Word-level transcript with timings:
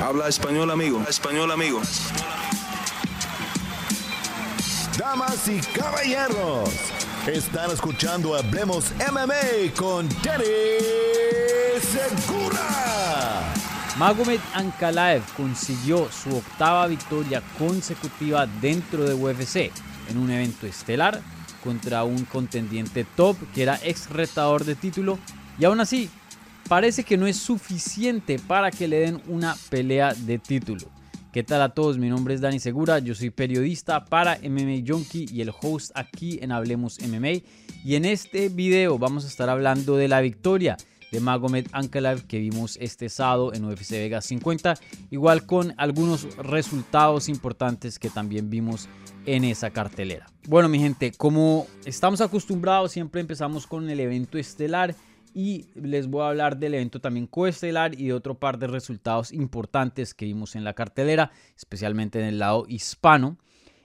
Habla 0.00 0.28
español, 0.28 0.70
amigo. 0.70 1.02
Español, 1.08 1.50
amigo. 1.50 1.82
Damas 4.96 5.48
y 5.48 5.60
caballeros, 5.60 6.70
están 7.26 7.72
escuchando 7.72 8.36
Hablemos 8.36 8.92
MMA 9.10 9.74
con 9.76 10.08
Danny 10.22 10.44
Segura. 11.80 13.52
Magomed 13.98 14.38
Ankalaev 14.54 15.22
consiguió 15.36 16.08
su 16.12 16.36
octava 16.36 16.86
victoria 16.86 17.42
consecutiva 17.58 18.46
dentro 18.46 19.02
de 19.02 19.14
UFC 19.14 19.72
en 20.08 20.18
un 20.18 20.30
evento 20.30 20.68
estelar 20.68 21.20
contra 21.64 22.04
un 22.04 22.24
contendiente 22.24 23.04
top 23.04 23.36
que 23.52 23.64
era 23.64 23.80
ex 23.82 24.08
retador 24.10 24.64
de 24.64 24.76
título 24.76 25.18
y 25.58 25.64
aún 25.64 25.80
así 25.80 26.08
parece 26.68 27.02
que 27.02 27.16
no 27.16 27.26
es 27.26 27.36
suficiente 27.38 28.38
para 28.38 28.70
que 28.70 28.86
le 28.86 29.00
den 29.00 29.22
una 29.26 29.56
pelea 29.70 30.12
de 30.12 30.38
título. 30.38 30.86
¿Qué 31.32 31.42
tal 31.42 31.62
a 31.62 31.70
todos? 31.70 31.98
Mi 31.98 32.08
nombre 32.08 32.34
es 32.34 32.40
Dani 32.40 32.60
Segura, 32.60 32.98
yo 32.98 33.14
soy 33.14 33.30
periodista 33.30 34.04
para 34.04 34.38
MMA 34.38 34.84
Junkie 34.86 35.26
y 35.32 35.40
el 35.40 35.50
host 35.50 35.90
aquí 35.94 36.38
en 36.42 36.52
Hablemos 36.52 36.98
MMA. 37.00 37.42
Y 37.84 37.94
en 37.94 38.04
este 38.04 38.48
video 38.50 38.98
vamos 38.98 39.24
a 39.24 39.28
estar 39.28 39.48
hablando 39.48 39.96
de 39.96 40.08
la 40.08 40.20
victoria 40.20 40.76
de 41.10 41.20
Magomed 41.20 41.66
Ankalaev 41.72 42.26
que 42.26 42.38
vimos 42.38 42.76
este 42.80 43.08
sábado 43.08 43.54
en 43.54 43.64
UFC 43.64 43.92
Vegas 43.92 44.26
50, 44.26 44.74
igual 45.10 45.46
con 45.46 45.74
algunos 45.78 46.36
resultados 46.36 47.30
importantes 47.30 47.98
que 47.98 48.10
también 48.10 48.50
vimos 48.50 48.88
en 49.24 49.44
esa 49.44 49.70
cartelera. 49.70 50.26
Bueno 50.46 50.68
mi 50.68 50.78
gente, 50.78 51.12
como 51.12 51.66
estamos 51.86 52.20
acostumbrados 52.20 52.92
siempre 52.92 53.22
empezamos 53.22 53.66
con 53.66 53.88
el 53.88 54.00
evento 54.00 54.36
estelar 54.36 54.94
y 55.38 55.70
les 55.76 56.08
voy 56.08 56.22
a 56.22 56.30
hablar 56.30 56.58
del 56.58 56.74
evento 56.74 57.00
también 57.00 57.28
coestelar 57.28 57.94
y 57.94 58.06
de 58.06 58.12
otro 58.12 58.40
par 58.40 58.58
de 58.58 58.66
resultados 58.66 59.32
importantes 59.32 60.12
que 60.12 60.24
vimos 60.24 60.56
en 60.56 60.64
la 60.64 60.74
cartelera, 60.74 61.30
especialmente 61.56 62.18
en 62.18 62.24
el 62.24 62.40
lado 62.40 62.64
hispano. 62.66 63.38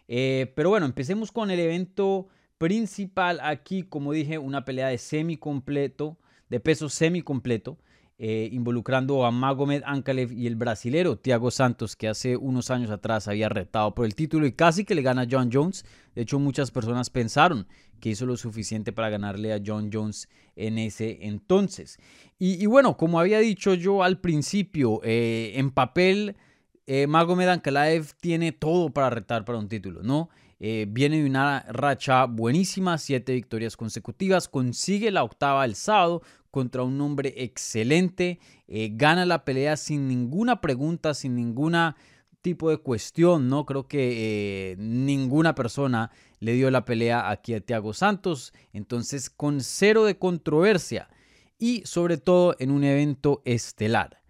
Eh, 0.08 0.52
pero 0.56 0.70
bueno, 0.70 0.88
empecemos 0.88 1.32
con 1.32 1.52
el 1.52 1.60
evento 1.60 2.28
principal 2.58 3.40
aquí, 3.44 3.84
como 3.84 4.14
dije, 4.14 4.40
una 4.40 4.66
pelea 4.66 4.88
de 4.88 4.98
semi 4.98 5.38
completo, 5.38 6.18
de 6.50 6.60
peso 6.60 6.90
semi 6.90 7.22
completo. 7.22 7.78
Eh, 8.26 8.48
involucrando 8.54 9.26
a 9.26 9.32
Magomed 9.32 9.84
Ankalev 9.86 10.32
y 10.32 10.48
el 10.48 10.56
brasilero 10.56 11.18
Thiago 11.18 11.52
Santos, 11.52 11.98
que 11.98 12.08
hace 12.08 12.38
unos 12.38 12.72
años 12.72 12.90
atrás 12.90 13.28
había 13.28 13.50
retado 13.50 13.94
por 13.94 14.06
el 14.06 14.16
título 14.16 14.46
y 14.46 14.54
casi 14.54 14.86
que 14.86 14.96
le 14.96 15.02
gana 15.02 15.24
a 15.24 15.28
John 15.30 15.50
Jones. 15.52 15.84
De 16.16 16.22
hecho, 16.22 16.40
muchas 16.40 16.72
personas 16.72 17.10
pensaron 17.10 17.68
que 18.00 18.12
hizo 18.12 18.26
lo 18.26 18.38
suficiente 18.38 18.94
para 18.94 19.10
ganarle 19.10 19.52
a 19.52 19.60
John 19.62 19.90
Jones 19.92 20.30
en 20.56 20.78
ese 20.78 21.26
entonces. 21.26 21.98
Y, 22.40 22.66
bueno, 22.66 22.96
como 22.96 23.20
había 23.20 23.40
dicho 23.40 23.74
yo 23.74 24.04
al 24.04 24.22
principio, 24.22 25.02
eh, 25.04 25.52
en 25.56 25.72
papel, 25.72 26.38
eh, 26.88 27.08
Magomed 27.08 27.48
Ankalaev 27.48 28.14
tiene 28.20 28.52
todo 28.52 28.90
para 28.90 29.10
retar 29.10 29.46
para 29.46 29.58
un 29.58 29.70
título, 29.70 30.04
¿no? 30.04 30.30
Eh, 30.60 30.86
viene 30.88 31.22
de 31.22 31.26
una 31.26 31.66
racha 31.68 32.26
buenísima, 32.26 32.98
siete 32.98 33.34
victorias 33.34 33.76
consecutivas, 33.76 34.48
consigue 34.48 35.12
la 35.12 35.24
octava 35.24 35.66
el 35.66 35.76
sábado 35.76 36.22
contra 36.52 36.84
un 36.84 37.02
hombre 37.02 37.34
excelente, 37.36 38.40
eh, 38.68 38.92
gana 38.94 39.26
la 39.26 39.44
pelea 39.44 39.76
sin 39.76 40.08
ninguna 40.08 40.62
pregunta, 40.62 41.16
sin 41.16 41.36
ninguna 41.36 41.98
tipo 42.42 42.70
de 42.70 42.78
cuestión, 42.78 43.50
¿no? 43.50 43.66
Creo 43.66 43.88
que 43.88 44.72
eh, 44.72 44.76
ninguna 44.78 45.56
persona 45.56 46.12
le 46.40 46.54
dio 46.54 46.70
la 46.70 46.86
pelea 46.86 47.30
aquí 47.30 47.54
a 47.56 47.60
Thiago 47.60 47.94
Santos, 47.94 48.54
entonces 48.72 49.30
con 49.30 49.62
cero 49.62 50.06
de 50.06 50.18
controversia 50.18 51.10
y 51.58 51.82
sobre 51.86 52.18
todo 52.18 52.56
en 52.60 52.72
un 52.72 52.84
evento 52.84 53.42
estelar. 53.46 54.22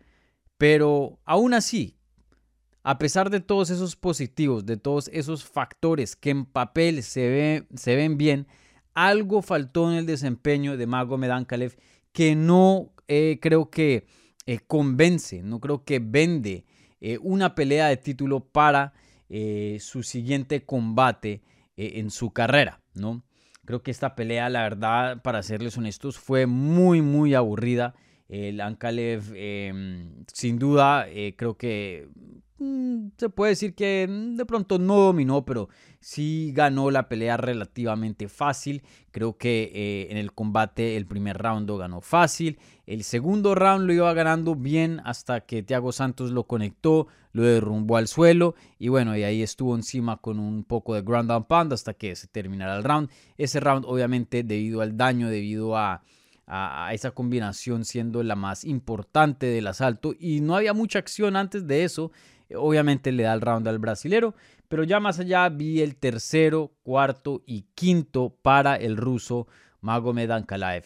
Pero 0.57 1.19
aún 1.25 1.53
así, 1.53 1.97
a 2.83 2.97
pesar 2.97 3.29
de 3.29 3.39
todos 3.39 3.69
esos 3.69 3.95
positivos, 3.95 4.65
de 4.65 4.77
todos 4.77 5.09
esos 5.13 5.45
factores 5.45 6.15
que 6.15 6.31
en 6.31 6.45
papel 6.45 7.01
se, 7.01 7.29
ve, 7.29 7.67
se 7.75 7.95
ven 7.95 8.17
bien, 8.17 8.47
algo 8.93 9.41
faltó 9.41 9.89
en 9.91 9.97
el 9.97 10.05
desempeño 10.05 10.77
de 10.77 10.85
Mago 10.85 11.17
Medankalev 11.17 11.77
que 12.11 12.35
no 12.35 12.93
eh, 13.07 13.39
creo 13.41 13.69
que 13.69 14.05
eh, 14.45 14.59
convence, 14.67 15.41
no 15.41 15.59
creo 15.59 15.83
que 15.83 15.99
vende 15.99 16.65
eh, 17.01 17.17
una 17.21 17.55
pelea 17.55 17.87
de 17.87 17.97
título 17.97 18.41
para 18.45 18.93
su 19.79 20.03
siguiente 20.03 20.63
combate 20.63 21.41
en 21.75 22.11
su 22.11 22.33
carrera, 22.33 22.83
¿no? 22.93 23.23
Creo 23.65 23.81
que 23.81 23.89
esta 23.89 24.13
pelea, 24.13 24.47
la 24.47 24.61
verdad, 24.61 25.23
para 25.23 25.41
serles 25.41 25.75
honestos, 25.75 26.19
fue 26.19 26.45
muy, 26.45 27.01
muy 27.01 27.33
aburrida. 27.33 27.95
El 28.33 28.61
Ankalev, 28.61 29.33
em, 29.35 30.25
sin 30.33 30.57
duda, 30.57 31.05
creo 31.37 31.55
que 31.55 32.07
Mm, 32.63 33.09
se 33.17 33.27
puede 33.29 33.49
decir 33.49 33.75
que 33.75 34.07
mm, 34.09 34.35
de 34.35 34.45
pronto 34.45 34.79
no 34.79 34.95
dominó, 34.95 35.43
pero 35.43 35.67
sí 35.99 36.53
ganó 36.53 36.91
la 36.91 37.09
pelea 37.09 37.35
relativamente 37.35 38.29
fácil. 38.29 38.83
Creo 39.11 39.37
que 39.37 39.71
eh, 39.73 40.07
en 40.11 40.17
el 40.17 40.31
combate 40.33 40.95
el 40.95 41.05
primer 41.05 41.37
round 41.39 41.67
lo 41.67 41.77
ganó 41.77 41.99
fácil. 41.99 42.57
El 42.85 43.03
segundo 43.03 43.53
round 43.53 43.85
lo 43.85 43.93
iba 43.93 44.13
ganando 44.13 44.55
bien 44.55 45.01
hasta 45.03 45.41
que 45.41 45.61
Thiago 45.61 45.91
Santos 45.91 46.31
lo 46.31 46.45
conectó, 46.45 47.07
lo 47.33 47.43
derrumbó 47.43 47.97
al 47.97 48.07
suelo 48.07 48.55
y 48.79 48.87
bueno, 48.87 49.17
y 49.17 49.23
ahí 49.23 49.41
estuvo 49.41 49.75
encima 49.75 50.17
con 50.17 50.39
un 50.39 50.63
poco 50.63 50.95
de 50.95 51.01
ground 51.01 51.31
and 51.31 51.45
pound 51.47 51.73
hasta 51.73 51.93
que 51.93 52.15
se 52.15 52.27
terminara 52.27 52.77
el 52.77 52.83
round. 52.85 53.09
Ese 53.37 53.59
round 53.59 53.85
obviamente 53.85 54.43
debido 54.43 54.79
al 54.81 54.95
daño, 54.95 55.29
debido 55.29 55.75
a 55.77 56.01
a, 56.45 56.89
esa 56.93 57.11
combinación 57.11 57.85
siendo 57.85 58.21
la 58.23 58.35
más 58.35 58.65
importante 58.65 59.45
del 59.45 59.67
asalto 59.67 60.13
y 60.19 60.41
no 60.41 60.55
había 60.55 60.73
mucha 60.73 60.99
acción 60.99 61.35
antes 61.35 61.67
de 61.67 61.83
eso 61.83 62.11
Obviamente 62.55 63.11
le 63.11 63.23
da 63.23 63.33
el 63.33 63.41
round 63.41 63.67
al 63.67 63.79
brasilero, 63.79 64.35
pero 64.67 64.83
ya 64.83 64.99
más 64.99 65.19
allá 65.19 65.47
vi 65.49 65.81
el 65.81 65.95
tercero, 65.95 66.71
cuarto 66.83 67.43
y 67.45 67.65
quinto 67.75 68.35
para 68.41 68.75
el 68.75 68.97
ruso 68.97 69.47
Magomed 69.81 70.29
Ankalaev. 70.31 70.85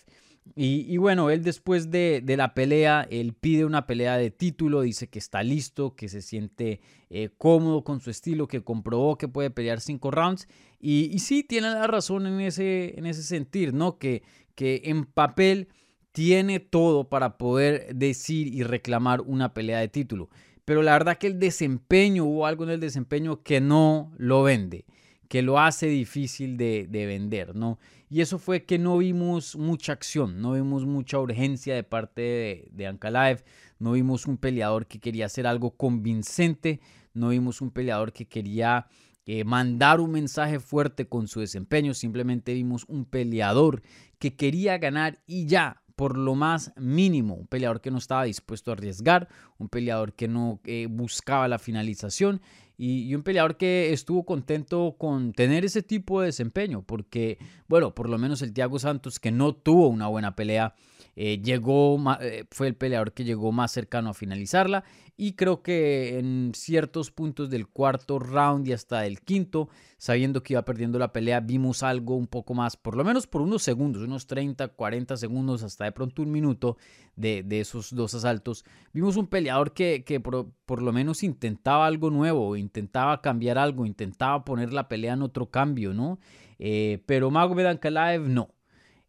Y, 0.56 0.96
bueno, 0.96 1.30
él 1.30 1.44
después 1.44 1.92
de, 1.92 2.24
la 2.26 2.54
pelea, 2.54 3.06
él 3.12 3.34
pide 3.34 3.66
una 3.66 3.86
pelea 3.86 4.16
de 4.18 4.32
título, 4.32 4.80
dice 4.80 5.10
que 5.10 5.20
está 5.20 5.44
listo, 5.44 5.94
que 5.94 6.08
se 6.08 6.22
siente 6.22 6.80
eh, 7.10 7.30
cómodo 7.38 7.84
con 7.84 8.00
su 8.00 8.10
estilo, 8.10 8.48
que 8.48 8.64
comprobó 8.64 9.18
que 9.18 9.28
puede 9.28 9.50
pelear 9.50 9.82
cinco 9.82 10.10
rounds. 10.10 10.48
Y, 10.80 11.14
y 11.14 11.20
sí, 11.20 11.44
tiene 11.44 11.72
la 11.72 11.86
razón 11.88 12.28
en 12.28 12.40
ese, 12.40 12.98
en 12.98 13.08
ese 13.08 13.24
sentir, 13.24 13.74
¿no? 13.74 13.98
Que, 13.98 14.24
que 14.58 14.82
en 14.86 15.06
papel 15.06 15.70
tiene 16.12 16.60
todo 16.60 17.08
para 17.08 17.38
poder 17.38 17.96
decir 17.96 18.54
y 18.54 18.64
reclamar 18.64 19.22
una 19.22 19.54
pelea 19.54 19.80
de 19.80 19.88
título 19.88 20.30
pero 20.68 20.84
la 20.84 20.92
verdad 20.92 21.18
que 21.18 21.28
el 21.28 21.40
desempeño, 21.40 22.26
hubo 22.26 22.46
algo 22.46 22.66
en 22.66 22.72
el 22.72 22.82
desempeño 22.82 23.42
que 23.42 23.62
no 23.62 24.12
lo 24.18 24.44
vende, 24.44 24.84
que 25.30 25.42
lo 25.42 25.62
hace 25.62 25.88
difícil 25.88 26.58
de, 26.58 26.90
vender, 26.92 27.56
¿no? 27.56 27.80
Y 28.10 28.20
eso 28.20 28.38
fue 28.38 28.66
que 28.66 28.78
no 28.78 28.98
vimos 28.98 29.56
mucha 29.56 29.94
acción, 29.94 30.42
no 30.42 30.52
vimos 30.52 30.86
mucha 30.86 31.20
urgencia 31.20 31.74
de 31.74 31.84
parte 31.84 32.22
de, 32.22 32.68
de 32.74 33.40
no 33.80 33.94
vimos 33.94 34.28
un 34.28 34.36
peleador 34.36 34.88
que 34.88 35.00
quería 35.00 35.28
hacer 35.28 35.48
algo 35.48 35.72
convincente, 35.72 36.82
no 37.14 37.30
vimos 37.30 37.62
un 37.62 37.72
peleador 37.72 38.12
que 38.12 38.26
quería 38.26 38.88
eh, 39.30 39.44
mandar 39.44 40.00
un 40.00 40.12
mensaje 40.12 40.62
fuerte 40.62 41.10
con 41.10 41.28
su 41.28 41.42
desempeño, 41.42 41.94
simplemente 41.94 42.54
vimos 42.54 42.86
un 42.88 43.04
peleador 43.04 43.82
que 44.20 44.38
quería 44.38 44.78
ganar 44.78 45.20
y 45.28 45.48
ya, 45.48 45.84
por 45.98 46.18
lo 46.18 46.34
más 46.34 46.72
mínimo, 46.78 47.36
un 47.36 47.46
peleador 47.46 47.82
que 47.82 47.92
no 47.92 47.98
estaba 47.98 48.24
dispuesto 48.24 48.72
a 48.72 48.76
arriesgar, 48.76 49.28
un 49.58 49.68
peleador 49.68 50.14
que 50.14 50.30
no 50.30 50.62
eh, 50.64 50.88
buscaba 50.90 51.50
la 51.50 51.60
finalización 51.60 52.40
y, 52.78 53.14
un 53.16 53.24
peleador 53.24 53.58
que 53.58 53.92
estuvo 53.92 54.24
contento 54.24 54.96
con 54.98 55.34
tener 55.34 55.66
ese 55.66 55.84
tipo 55.84 56.22
de 56.22 56.28
desempeño, 56.28 56.84
porque, 56.84 57.38
bueno, 57.68 57.94
por 57.94 58.08
lo 58.08 58.18
menos 58.18 58.42
el 58.42 58.54
Thiago 58.54 58.80
Santos, 58.80 59.20
que 59.20 59.32
no 59.32 59.54
tuvo 59.54 59.90
una 59.90 60.08
buena 60.08 60.38
pelea, 60.38 60.74
eh, 61.20 61.42
llegó, 61.42 61.98
eh, 62.22 62.46
fue 62.52 62.68
el 62.68 62.76
peleador 62.76 63.12
que 63.12 63.24
llegó 63.24 63.52
más 63.52 63.72
cercano 63.72 64.12
a 64.12 64.14
finalizarla 64.14 64.84
y 65.16 65.34
creo 65.34 65.64
que 65.64 66.20
en 66.20 66.52
ciertos 66.54 67.10
puntos 67.10 67.50
del 67.50 67.68
cuarto 67.68 68.20
round 68.20 68.68
y 68.68 68.74
hasta 68.74 69.04
el 69.08 69.22
quinto, 69.22 69.68
sabiendo 69.98 70.44
que 70.44 70.54
iba 70.54 70.64
perdiendo 70.64 71.00
la 71.00 71.12
pelea, 71.12 71.40
vimos 71.40 71.82
algo 71.82 72.16
un 72.16 72.28
poco 72.28 72.54
más, 72.54 72.78
por 72.78 72.96
lo 72.96 73.04
menos 73.04 73.26
por 73.26 73.42
unos 73.42 73.64
segundos, 73.64 74.04
unos 74.04 74.28
30, 74.28 74.68
40 74.68 75.18
segundos, 75.18 75.64
hasta 75.64 75.86
de 75.86 75.92
pronto 75.92 76.22
un 76.22 76.32
minuto 76.32 76.78
de, 77.16 77.44
esos 77.50 77.96
dos 77.96 78.14
asaltos. 78.14 78.64
Vimos 78.94 79.18
un 79.18 79.26
peleador 79.26 79.74
que, 79.74 80.04
que 80.06 80.20
por, 80.20 80.84
lo 80.84 80.94
menos 80.94 81.24
intentaba 81.24 81.88
algo 81.88 82.12
nuevo, 82.12 82.56
intentaba 82.56 83.24
cambiar 83.24 83.58
algo, 83.58 83.88
intentaba 83.88 84.46
poner 84.46 84.72
la 84.72 84.88
pelea 84.88 85.14
en 85.14 85.24
otro 85.24 85.50
cambio, 85.50 85.96
¿no? 85.96 86.20
Eh, 86.60 87.02
pero 87.08 87.32
Magomed 87.32 87.66
Ankalaev 87.66 88.30
no, 88.30 88.54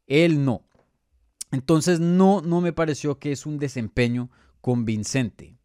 él 0.07 0.43
no. 0.43 0.68
Entonces 1.51 2.01
no, 2.01 2.41
no 2.43 2.61
me 2.61 2.73
pareció 2.73 3.19
que 3.19 3.33
es 3.33 3.47
un 3.47 3.59
desempeño 3.59 4.31
convincente. 4.61 5.59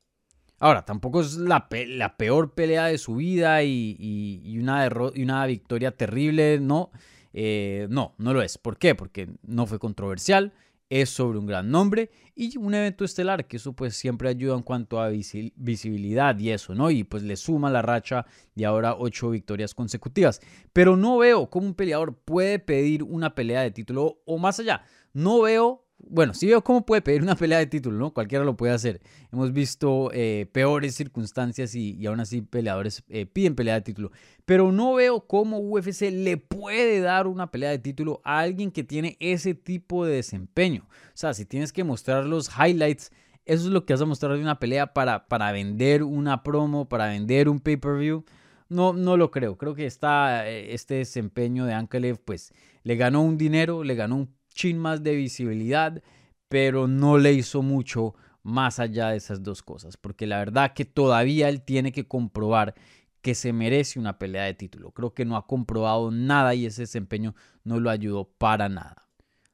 Ahora, 0.64 0.86
tampoco 0.86 1.20
es 1.20 1.36
la, 1.36 1.68
peor 1.68 2.54
pelea 2.54 2.86
de 2.86 2.98
su 2.98 3.18
vida 3.18 3.62
y, 3.64 4.58
una, 4.62 4.88
y 5.14 5.24
una, 5.24 5.46
victoria 5.46 5.92
terrible, 5.92 6.58
no. 6.62 6.92
Eh, 7.34 7.88
no, 7.90 8.16
no 8.18 8.34
lo 8.34 8.42
es. 8.42 8.58
¿Por 8.58 8.78
qué? 8.78 8.96
Porque 8.96 9.28
no 9.42 9.66
fue 9.66 9.78
controversial. 9.78 10.54
es 10.90 11.10
sobre 11.10 11.38
un 11.38 11.48
gran 11.48 11.70
nombre 11.70 12.12
y 12.34 12.56
un 12.58 12.74
evento 12.74 13.04
estelar, 13.04 13.46
que 13.46 13.58
eso 13.58 13.74
pues 13.74 13.96
siempre 13.96 14.30
ayuda 14.30 14.56
en 14.56 14.62
cuanto 14.62 15.02
a 15.02 15.10
visibilidad 15.10 16.40
y 16.40 16.52
eso, 16.52 16.74
¿no? 16.74 16.92
Y 16.92 17.04
pues 17.04 17.24
le 17.24 17.36
suma 17.36 17.70
la 17.70 17.82
racha 17.82 18.26
de 18.56 18.66
ahora 18.66 18.96
ocho 18.98 19.32
victorias 19.32 19.74
consecutivas. 19.74 20.40
Pero 20.72 20.96
no 20.96 21.18
veo 21.18 21.50
cómo 21.50 21.68
un 21.68 21.76
peleador 21.76 22.16
puede 22.16 22.60
pedir 22.60 23.04
una 23.04 23.36
pelea 23.36 23.64
de 23.64 23.72
título 23.72 24.22
o 24.26 24.38
más 24.38 24.62
allá. 24.62 24.86
No 25.14 25.42
veo 25.42 25.84
bueno, 26.10 26.34
sí 26.34 26.48
veo 26.48 26.64
cómo 26.64 26.86
puede 26.86 27.02
pedir 27.02 27.24
una 27.24 27.36
pelea 27.36 27.60
de 27.60 27.66
título, 27.66 27.98
¿no? 27.98 28.14
Cualquiera 28.14 28.44
lo 28.44 28.58
puede 28.58 28.74
hacer. 28.74 29.02
Hemos 29.32 29.54
visto 29.54 30.12
eh, 30.14 30.50
peores 30.52 30.96
circunstancias 30.96 31.76
y, 31.76 32.06
aún 32.06 32.20
así 32.20 32.42
peleadores 32.42 33.04
eh, 33.10 33.26
piden 33.26 33.56
pelea 33.56 33.76
de 33.76 33.82
título. 33.82 34.12
Pero 34.46 34.72
no 34.72 34.96
veo 34.96 35.26
cómo 35.28 35.60
UFC 35.60 36.12
le 36.12 36.38
puede 36.38 37.00
dar 37.00 37.28
una 37.28 37.52
pelea 37.52 37.70
de 37.70 37.80
título 37.80 38.22
a 38.26 38.40
alguien 38.40 38.72
que 38.72 38.84
tiene 38.84 39.18
ese 39.20 39.54
tipo 39.56 40.06
de 40.06 40.16
desempeño. 40.16 40.88
O 40.90 41.16
sea, 41.16 41.34
si 41.34 41.46
tienes 41.46 41.72
que 41.72 41.84
mostrar 41.84 42.26
los 42.26 42.50
highlights, 42.50 43.12
eso 43.46 43.66
es 43.66 43.72
lo 43.72 43.86
que 43.86 43.94
vas 43.94 44.02
a 44.02 44.06
mostrar 44.06 44.34
de 44.34 44.42
una 44.42 44.60
pelea 44.60 44.94
para, 44.94 45.28
para 45.28 45.52
vender 45.52 46.04
una 46.04 46.44
promo, 46.44 46.90
para 46.90 47.08
vender 47.08 47.48
un 47.48 47.60
pay-per-view. 47.60 48.26
No, 48.70 48.94
no 48.94 49.18
lo 49.18 49.32
creo. 49.32 49.58
Creo 49.58 49.76
que 49.76 49.86
está, 49.86 50.50
eh, 50.50 50.74
este 50.74 50.96
desempeño 50.96 51.66
de 51.66 51.74
Ankalev, 51.74 52.20
pues 52.20 52.54
le 52.84 52.96
ganó 52.96 53.22
un 53.22 53.38
dinero, 53.38 53.84
le 53.84 53.96
ganó 53.96 54.16
un 54.16 54.36
chin 54.54 54.78
más 54.78 55.04
de 55.04 55.16
visibilidad, 55.16 56.02
pero 56.48 56.88
no 56.88 57.18
le 57.18 57.34
hizo 57.34 57.62
mucho 57.62 58.16
más 58.44 58.80
allá 58.80 59.10
de 59.10 59.18
esas 59.18 59.42
dos 59.42 59.64
cosas, 59.64 59.98
porque 59.98 60.28
la 60.28 60.38
verdad 60.38 60.74
que 60.74 60.86
todavía 60.86 61.50
él 61.50 61.62
tiene 61.62 61.92
que 61.92 62.08
comprobar 62.08 62.76
que 63.22 63.36
se 63.36 63.54
merece 63.54 64.00
una 64.00 64.20
pelea 64.20 64.44
de 64.44 64.54
título. 64.54 64.92
Creo 64.92 65.14
que 65.14 65.24
no 65.24 65.38
ha 65.38 65.48
comprobado 65.48 66.12
nada 66.12 66.54
y 66.54 66.66
ese 66.66 66.82
desempeño 66.84 67.36
no 67.64 67.80
lo 67.80 67.90
ayudó 67.90 68.26
para 68.26 68.68
nada. 68.68 69.08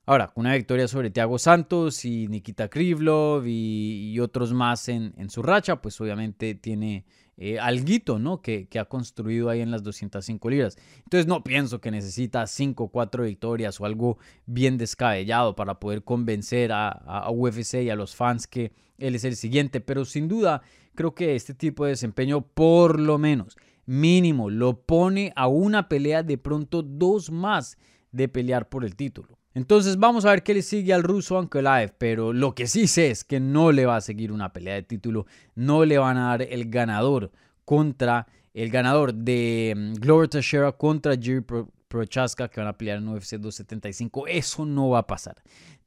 Ahora, 0.07 0.29
con 0.29 0.47
una 0.47 0.55
victoria 0.55 0.87
sobre 0.87 1.11
Thiago 1.11 1.37
Santos 1.37 2.03
y 2.03 2.27
Nikita 2.27 2.67
Krivlov 2.67 3.43
y, 3.45 4.19
otros 4.19 4.53
más 4.53 4.89
en, 4.89 5.13
en, 5.17 5.29
su 5.29 5.43
racha, 5.43 5.79
pues 5.83 6.01
obviamente 6.01 6.55
tiene 6.55 7.05
eh, 7.41 7.57
alguito, 7.57 8.19
¿no? 8.19 8.41
Que, 8.41 8.67
ha 8.77 8.83
construido 8.83 9.49
ahí 9.49 9.61
en 9.61 9.71
las 9.71 9.81
205 9.81 10.49
libras. 10.49 10.77
Entonces 11.05 11.25
no 11.25 11.41
pienso 11.41 11.79
que 11.79 11.89
necesita 11.89 12.45
5 12.45 12.83
o 12.83 12.87
4 12.89 13.23
victorias 13.23 13.79
o 13.79 13.85
algo 13.85 14.17
bien 14.45 14.77
descabellado 14.77 15.55
para 15.55 15.79
poder 15.79 16.03
convencer 16.03 16.73
a, 16.73 17.29
UFC 17.31 17.75
y 17.75 17.89
a 17.89 17.95
los 17.95 18.13
fans 18.13 18.45
que 18.45 18.73
él 18.97 19.15
es 19.15 19.23
el 19.23 19.37
siguiente, 19.37 19.79
pero 19.79 20.03
sin 20.03 20.27
duda 20.27 20.61
creo 20.95 21.15
que 21.15 21.35
este 21.35 21.53
tipo 21.53 21.85
de 21.85 21.91
desempeño 21.91 22.41
por 22.41 22.99
lo 22.99 23.17
menos 23.17 23.55
mínimo 23.85 24.49
lo 24.49 24.81
pone 24.81 25.31
a 25.37 25.47
una 25.47 25.87
pelea 25.87 26.23
de 26.23 26.37
pronto 26.37 26.83
dos 26.83 27.31
más 27.31 27.77
de 28.11 28.27
pelear 28.27 28.67
por 28.67 28.83
el 28.83 28.97
título. 28.97 29.38
Entonces 29.53 29.97
vamos 29.97 30.25
a 30.25 30.29
ver 30.29 30.43
qué 30.43 30.53
le 30.53 30.61
sigue 30.61 30.93
al 30.93 31.03
ruso 31.03 31.39
Ankalaev, 31.39 31.93
pero 31.97 32.33
lo 32.33 32.53
que 32.53 32.67
sí 32.67 32.87
sé 32.87 33.09
es 33.09 33.23
que 33.23 33.39
no 33.39 33.71
le 33.71 33.85
va 33.85 33.95
a 33.95 34.01
seguir 34.01 34.31
una 34.31 34.53
pelea 34.53 34.75
de 34.75 34.83
título, 34.83 35.25
no 35.55 35.85
le 35.85 35.97
van 35.97 36.17
a 36.17 36.29
dar 36.29 36.41
el 36.43 36.69
ganador 36.69 37.31
contra 37.65 38.27
el 38.53 38.69
ganador 38.69 39.13
de 39.13 39.73
mm, 39.75 39.93
Glover 39.95 40.27
Teixeira 40.27 40.71
contra 40.71 41.15
Jerry 41.15 41.43
Prochaska 41.87 42.47
que 42.47 42.59
van 42.59 42.67
a 42.67 42.77
pelear 42.77 42.99
en 42.99 43.07
UFC 43.07 43.33
275. 43.33 44.27
Eso 44.27 44.65
no 44.65 44.89
va 44.89 44.99
a 44.99 45.07
pasar. 45.07 45.41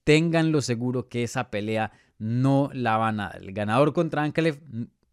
Ténganlo 0.04 0.60
seguro 0.60 1.08
que 1.08 1.22
esa 1.22 1.50
pelea 1.50 1.92
no 2.18 2.70
la 2.72 2.96
van 2.96 3.20
a 3.20 3.28
dar. 3.28 3.42
El 3.42 3.52
ganador 3.52 3.92
contra 3.92 4.22
Ankalev 4.22 4.60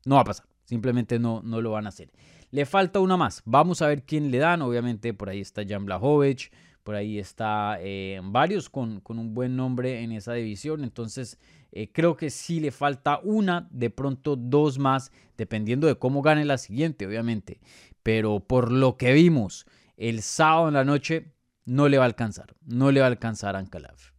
no 0.06 0.16
va 0.16 0.22
a 0.22 0.26
pasar. 0.26 0.48
Simplemente 0.66 1.20
no, 1.20 1.42
no 1.44 1.62
lo 1.62 1.72
van 1.72 1.86
a 1.86 1.90
hacer. 1.90 2.12
Le 2.52 2.66
falta 2.66 3.00
una 3.00 3.18
más. 3.18 3.42
Vamos 3.46 3.82
a 3.82 3.88
ver 3.88 4.04
quién 4.04 4.32
le 4.32 4.40
dan. 4.40 4.62
Obviamente 4.62 5.14
por 5.14 5.30
ahí 5.30 5.42
está 5.42 5.64
Jan 5.68 5.86
Blachowicz. 5.86 6.50
Por 6.90 6.96
ahí 6.96 7.20
está 7.20 7.78
eh, 7.82 8.20
varios 8.24 8.68
con, 8.68 9.04
un 9.08 9.34
buen 9.36 9.56
nombre 9.56 10.02
en 10.02 10.12
esa 10.12 10.34
división. 10.34 10.84
Entonces 10.84 11.38
eh, 11.72 11.92
creo 11.92 12.18
que 12.18 12.32
sí 12.32 12.60
le 12.60 12.72
falta 12.72 13.20
una, 13.22 13.68
de 13.70 13.92
pronto 13.92 14.36
dos 14.36 14.80
más, 14.80 15.12
dependiendo 15.38 15.86
de 15.86 16.00
cómo 16.00 16.24
gane 16.24 16.46
la 16.46 16.58
siguiente, 16.58 17.06
obviamente. 17.06 17.60
Pero 18.02 18.40
por 18.40 18.72
lo 18.72 18.98
que 18.98 19.14
vimos 19.14 19.68
el 19.98 20.24
sábado 20.24 20.70
en 20.70 20.74
la 20.74 20.84
noche, 20.84 21.32
no 21.64 21.90
le 21.90 22.00
va 22.00 22.06
a 22.06 22.08
alcanzar. 22.08 22.56
No 22.66 22.92
le 22.92 23.02
va 23.02 23.06
a 23.06 23.10
alcanzar 23.10 23.56
a. 23.56 24.16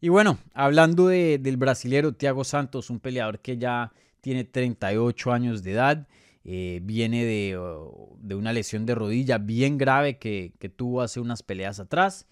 Y 0.00 0.08
bueno, 0.08 0.38
hablando 0.52 1.06
del 1.06 1.56
brasilero 1.56 2.12
Thiago 2.12 2.42
Santos, 2.42 2.90
un 2.90 2.98
peleador 2.98 3.38
que 3.38 3.56
ya 3.56 3.92
tiene 4.20 4.42
38 4.42 5.32
años 5.32 5.62
de 5.62 5.70
edad. 5.70 6.08
Eh, 6.44 6.80
viene 6.82 7.56
oh, 7.56 8.16
de, 8.20 8.34
una 8.34 8.52
lesión 8.52 8.84
de 8.86 8.94
rodilla 8.94 9.38
bien 9.38 9.78
grave 9.78 10.18
que, 10.18 10.52
tuvo 10.76 11.00
hace 11.00 11.20
unas 11.20 11.42
peleas 11.42 11.80
atrás. 11.80 12.26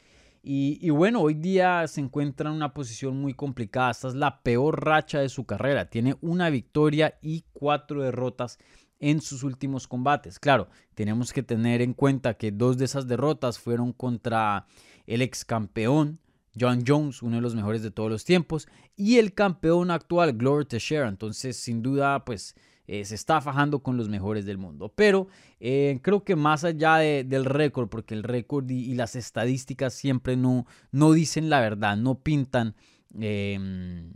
Y, 0.45 0.91
bueno, 0.91 1.21
hoy 1.21 1.35
día 1.35 1.87
se 1.87 2.01
encuentra 2.01 2.51
en 2.51 2.57
una 2.57 2.75
posición 2.75 3.17
muy 3.17 3.33
complicada. 3.33 3.93
Esta 3.93 4.09
es 4.09 4.15
la 4.15 4.43
peor 4.43 4.85
racha 4.85 5.21
de 5.21 5.29
su 5.29 5.47
carrera. 5.47 5.89
Tiene 5.89 6.17
una 6.21 6.51
victoria 6.51 7.17
y 7.23 7.45
cuatro 7.53 8.03
derrotas 8.03 8.59
en 8.99 9.21
sus 9.21 9.45
últimos 9.45 9.87
combates. 9.87 10.41
Claro, 10.41 10.69
tenemos 10.95 11.33
que 11.33 11.45
tener 11.45 11.81
en 11.81 11.95
cuenta 11.95 12.35
que 12.35 12.51
dos 12.51 12.77
de 12.77 12.87
esas 12.87 13.07
derrotas 13.07 13.61
fueron 13.61 13.93
contra 13.93 14.67
el 15.07 15.23
ex 15.23 15.45
campeón 15.45 16.19
John 16.59 16.85
Jones, 16.87 17.23
uno 17.23 17.37
de 17.37 17.43
los 17.43 17.55
mejores 17.55 17.83
de 17.83 17.91
todos 17.91 18.11
los 18.11 18.25
tiempos, 18.25 18.69
y 18.97 19.19
el 19.19 19.35
campeón 19.35 19.91
actual, 19.91 20.35
Glover 20.35 20.67
Teixeira. 20.67 21.09
Entonces, 21.09 21.57
sin 21.57 21.83
duda, 21.83 22.25
pues 22.25 22.55
eh, 22.87 23.05
se 23.05 23.15
está 23.15 23.41
fajando 23.41 23.81
con 23.83 23.97
los 23.97 24.09
mejores 24.09 24.45
del 24.45 24.59
mundo. 24.59 24.93
Pero 24.95 25.29
eh, 25.61 26.01
creo 26.03 26.25
que 26.25 26.37
más 26.37 26.65
allá 26.65 26.97
del 26.97 27.45
récord, 27.45 27.89
porque 27.89 28.15
el 28.15 28.23
récord 28.23 28.69
y, 28.69 28.95
las 28.95 29.17
estadísticas 29.17 29.95
siempre 29.95 30.37
no, 30.37 30.67
no 30.91 31.13
dicen 31.13 31.49
la 31.49 31.61
verdad, 31.61 31.97
no 31.97 32.21
pintan, 32.21 32.75
em, 33.19 34.13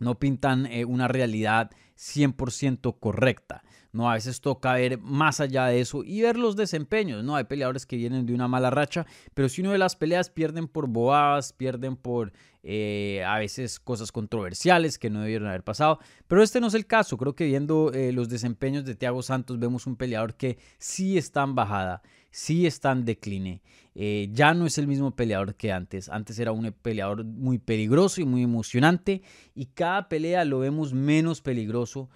no 0.00 0.18
pintan 0.18 0.66
eh, 0.66 0.84
una 0.84 1.08
realidad 1.08 1.70
100% 1.96 2.98
correcta. 3.00 3.64
¿No? 3.92 4.10
A 4.10 4.14
veces 4.14 4.40
toca 4.40 4.74
ver 4.74 4.98
más 4.98 5.40
allá 5.40 5.66
de 5.66 5.80
eso 5.80 6.04
y 6.04 6.22
ver 6.22 6.36
los 6.36 6.56
desempeños, 6.56 7.24
¿no? 7.24 7.36
Hay 7.36 7.44
peleadores 7.44 7.86
que 7.86 7.96
vienen 7.96 8.26
de 8.26 8.34
una 8.34 8.48
mala 8.48 8.70
racha, 8.70 9.06
pero 9.34 9.48
si 9.48 9.62
uno 9.62 9.72
de 9.72 9.78
las 9.78 9.96
peleas 9.96 10.30
pierden 10.30 10.68
por 10.68 10.88
boadas, 10.88 11.52
pierden 11.52 11.96
por 11.96 12.32
eh, 12.62 13.22
a 13.26 13.38
veces 13.38 13.80
cosas 13.80 14.12
controversiales 14.12 14.98
que 14.98 15.10
no 15.10 15.20
debieron 15.20 15.48
haber 15.48 15.62
pasado, 15.62 16.00
pero 16.26 16.42
este 16.42 16.60
no 16.60 16.66
es 16.66 16.74
el 16.74 16.86
caso. 16.86 17.16
Creo 17.16 17.34
que 17.34 17.46
viendo 17.46 17.92
eh, 17.92 18.12
los 18.12 18.28
desempeños 18.28 18.84
de 18.84 18.94
Thiago 18.94 19.22
Santos 19.22 19.58
vemos 19.58 19.86
un 19.86 19.96
peleador 19.96 20.34
que 20.34 20.58
sí 20.78 21.16
está 21.16 21.44
en 21.44 21.54
bajada, 21.54 22.02
sí 22.30 22.66
está 22.66 22.92
en 22.92 23.04
decline. 23.04 23.62
Eh, 23.94 24.28
ya 24.32 24.54
no 24.54 24.66
es 24.66 24.78
el 24.78 24.86
mismo 24.86 25.10
peleador 25.10 25.56
que 25.56 25.72
antes. 25.72 26.08
Antes 26.08 26.38
era 26.38 26.52
un 26.52 26.72
peleador 26.82 27.24
muy 27.24 27.58
peligroso 27.58 28.20
y 28.20 28.24
muy 28.24 28.42
emocionante 28.42 29.22
y 29.54 29.66
cada 29.66 30.08
pelea 30.08 30.44
lo 30.44 30.60
vemos 30.60 30.92
menos 30.92 31.40
peligroso, 31.40 32.08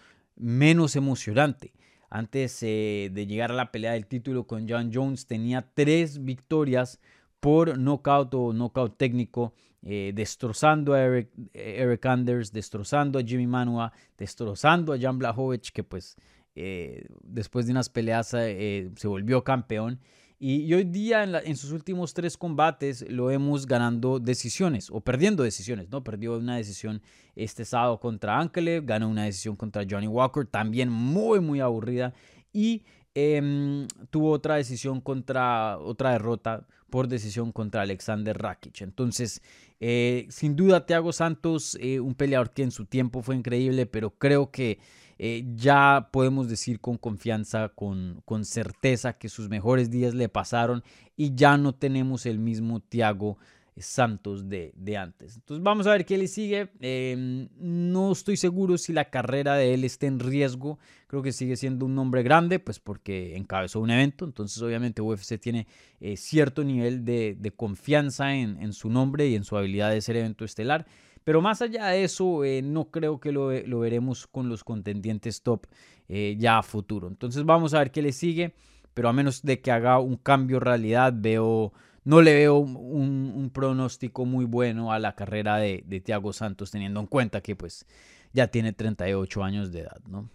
menos 0.43 0.97
emocionante. 0.97 1.73
Antes 2.11 2.61
de 2.61 3.27
llegar 3.27 3.51
a 3.53 3.55
la 3.55 3.73
pelea 3.73 3.93
del 3.93 4.07
título 4.07 4.47
con 4.47 4.69
John 4.69 4.91
Jones 4.93 5.27
tenía 5.27 5.63
tres 5.75 6.23
victorias 6.23 7.01
por 7.41 7.77
knockout 7.77 8.35
o 8.35 8.53
knockout 8.53 8.97
técnico, 8.97 9.55
eh, 9.83 10.13
destrozando 10.15 10.95
a 10.95 11.03
Eric, 11.03 12.07
Anders, 12.07 12.53
destrozando 12.53 13.19
a 13.19 13.23
Jimmy 13.23 13.49
Manua, 13.49 13.93
destrozando 14.17 14.93
a 14.93 14.99
Jan 14.99 15.19
Blachowicz, 15.19 15.73
que 15.73 15.83
pues 15.83 16.15
eh, 16.55 17.05
después 17.25 17.67
de 17.67 17.73
unas 17.73 17.89
peleas 17.89 18.33
eh, 18.35 18.93
se 18.95 19.09
volvió 19.09 19.43
campeón. 19.43 19.99
Y, 20.45 20.75
hoy 20.75 20.83
día 20.83 21.23
en, 21.23 21.57
sus 21.57 21.71
últimos 21.71 22.15
tres 22.15 22.37
combates 22.37 23.09
lo 23.09 23.27
vemos 23.27 23.65
ganando 23.65 24.19
decisiones 24.19 24.91
o 24.91 25.01
perdiendo 25.01 25.45
decisiones, 25.45 25.89
¿no? 25.89 26.03
Perdió 26.03 26.37
una 26.37 26.57
decisión 26.57 27.01
este 27.37 27.65
sábado 27.65 28.01
contra 28.01 28.41
Ankelev, 28.41 28.85
ganó 28.85 29.09
una 29.09 29.23
decisión 29.23 29.55
contra 29.55 29.85
Johnny 29.89 30.09
Walker, 30.09 30.45
también 30.45 30.91
muy, 30.91 31.39
muy 31.39 31.61
aburrida. 31.61 32.13
Y 32.53 32.83
Em, 33.15 33.87
tuvo 34.11 34.31
otra 34.31 34.55
decisión 34.57 35.03
contra, 35.03 35.79
otra 35.79 36.13
derrota 36.13 36.67
por 36.89 37.09
decisión 37.09 37.53
contra 37.53 37.83
Alexander 37.83 38.37
Rakic. 38.37 38.81
Entonces, 38.81 39.43
eh, 39.81 40.27
sin 40.31 40.57
duda, 40.57 40.87
Thiago 40.87 41.13
Santos, 41.13 41.77
eh, 41.81 42.01
un 42.01 42.15
peleador 42.15 42.53
que 42.53 42.63
en 42.63 42.71
su 42.71 42.87
tiempo 42.87 43.21
fue 43.23 43.37
increíble, 43.37 43.85
pero 43.85 44.11
creo 44.11 44.51
que 44.51 44.79
eh, 45.25 45.45
ya 45.55 46.09
podemos 46.11 46.49
decir 46.49 46.81
con 46.81 46.99
confianza, 46.99 47.69
con, 47.69 48.23
con 48.25 48.45
certeza, 48.45 49.13
que 49.13 49.29
sus 49.29 49.49
mejores 49.49 49.89
días 49.89 50.15
le 50.15 50.29
pasaron 50.29 50.83
y 51.17 51.37
ya 51.37 51.57
no 51.57 51.77
tenemos 51.77 52.27
el 52.27 52.41
mismo 52.41 52.81
Thiago 52.81 53.39
Santos 53.77 54.49
de, 54.49 54.73
antes. 54.99 55.37
Entonces 55.37 55.63
vamos 55.63 55.87
a 55.87 55.93
ver 55.93 56.05
qué 56.05 56.19
le 56.19 56.27
sigue. 56.27 56.71
Em, 56.81 57.49
no 57.57 58.11
estoy 58.11 58.37
seguro 58.37 58.77
si 58.79 58.93
la 58.93 59.11
carrera 59.11 59.55
de 59.55 59.75
él 59.75 59.85
está 59.85 60.09
en 60.09 60.19
riesgo. 60.19 60.81
Creo 61.07 61.23
que 61.23 61.31
sigue 61.31 61.55
siendo 61.55 61.87
un 61.87 61.95
nombre 61.95 62.25
grande, 62.25 62.59
pues 62.59 62.81
porque 62.81 63.37
encabezó 63.37 63.79
un 63.79 63.91
evento. 63.91 64.25
Entonces 64.25 64.61
obviamente 64.61 65.03
UFC 65.03 65.39
tiene 65.39 65.69
eh, 66.01 66.17
cierto 66.17 66.65
nivel 66.65 67.05
de, 67.05 67.53
confianza 67.55 68.35
en, 68.35 68.73
su 68.73 68.91
nombre 68.91 69.29
y 69.29 69.37
en 69.37 69.45
su 69.45 69.57
habilidad 69.57 69.93
de 69.93 70.01
ser 70.01 70.17
evento 70.17 70.45
estelar. 70.45 70.85
Pero 71.25 71.41
más 71.41 71.63
allá 71.63 71.87
de 71.89 72.05
eso, 72.05 72.45
eh, 72.45 72.63
no 72.63 72.91
creo 72.91 73.21
que 73.21 73.33
lo, 73.33 73.49
veremos 73.49 74.27
con 74.27 74.49
los 74.49 74.65
contendientes 74.65 75.43
top 75.43 75.67
eh, 76.09 76.37
ya 76.39 76.59
a 76.59 76.63
futuro. 76.63 77.09
Entonces 77.09 77.45
vamos 77.45 77.75
a 77.75 77.79
ver 77.79 77.91
qué 77.91 78.03
le 78.03 78.13
sigue. 78.13 78.55
Pero 78.95 79.09
a 79.09 79.13
menos 79.13 79.43
de 79.43 79.61
que 79.61 79.71
haga 79.71 79.99
un 80.01 80.17
cambio 80.17 80.61
realidad, 80.61 81.15
veo 81.17 81.73
no 82.05 82.21
le 82.21 82.35
veo 82.35 82.59
un, 82.59 83.51
pronóstico 83.55 84.25
muy 84.25 84.45
bueno 84.45 84.93
a 84.93 84.99
la 84.99 85.15
carrera 85.15 85.57
de, 85.57 85.85
de 85.87 86.33
Santos, 86.33 86.71
teniendo 86.71 87.01
en 87.01 87.07
cuenta 87.07 87.41
que 87.41 87.57
pues 87.57 87.87
ya 88.33 88.49
tiene 88.49 88.73
38 88.73 89.45
años 89.45 89.73
de 89.73 89.81
edad, 89.81 90.01
¿no? 90.09 90.29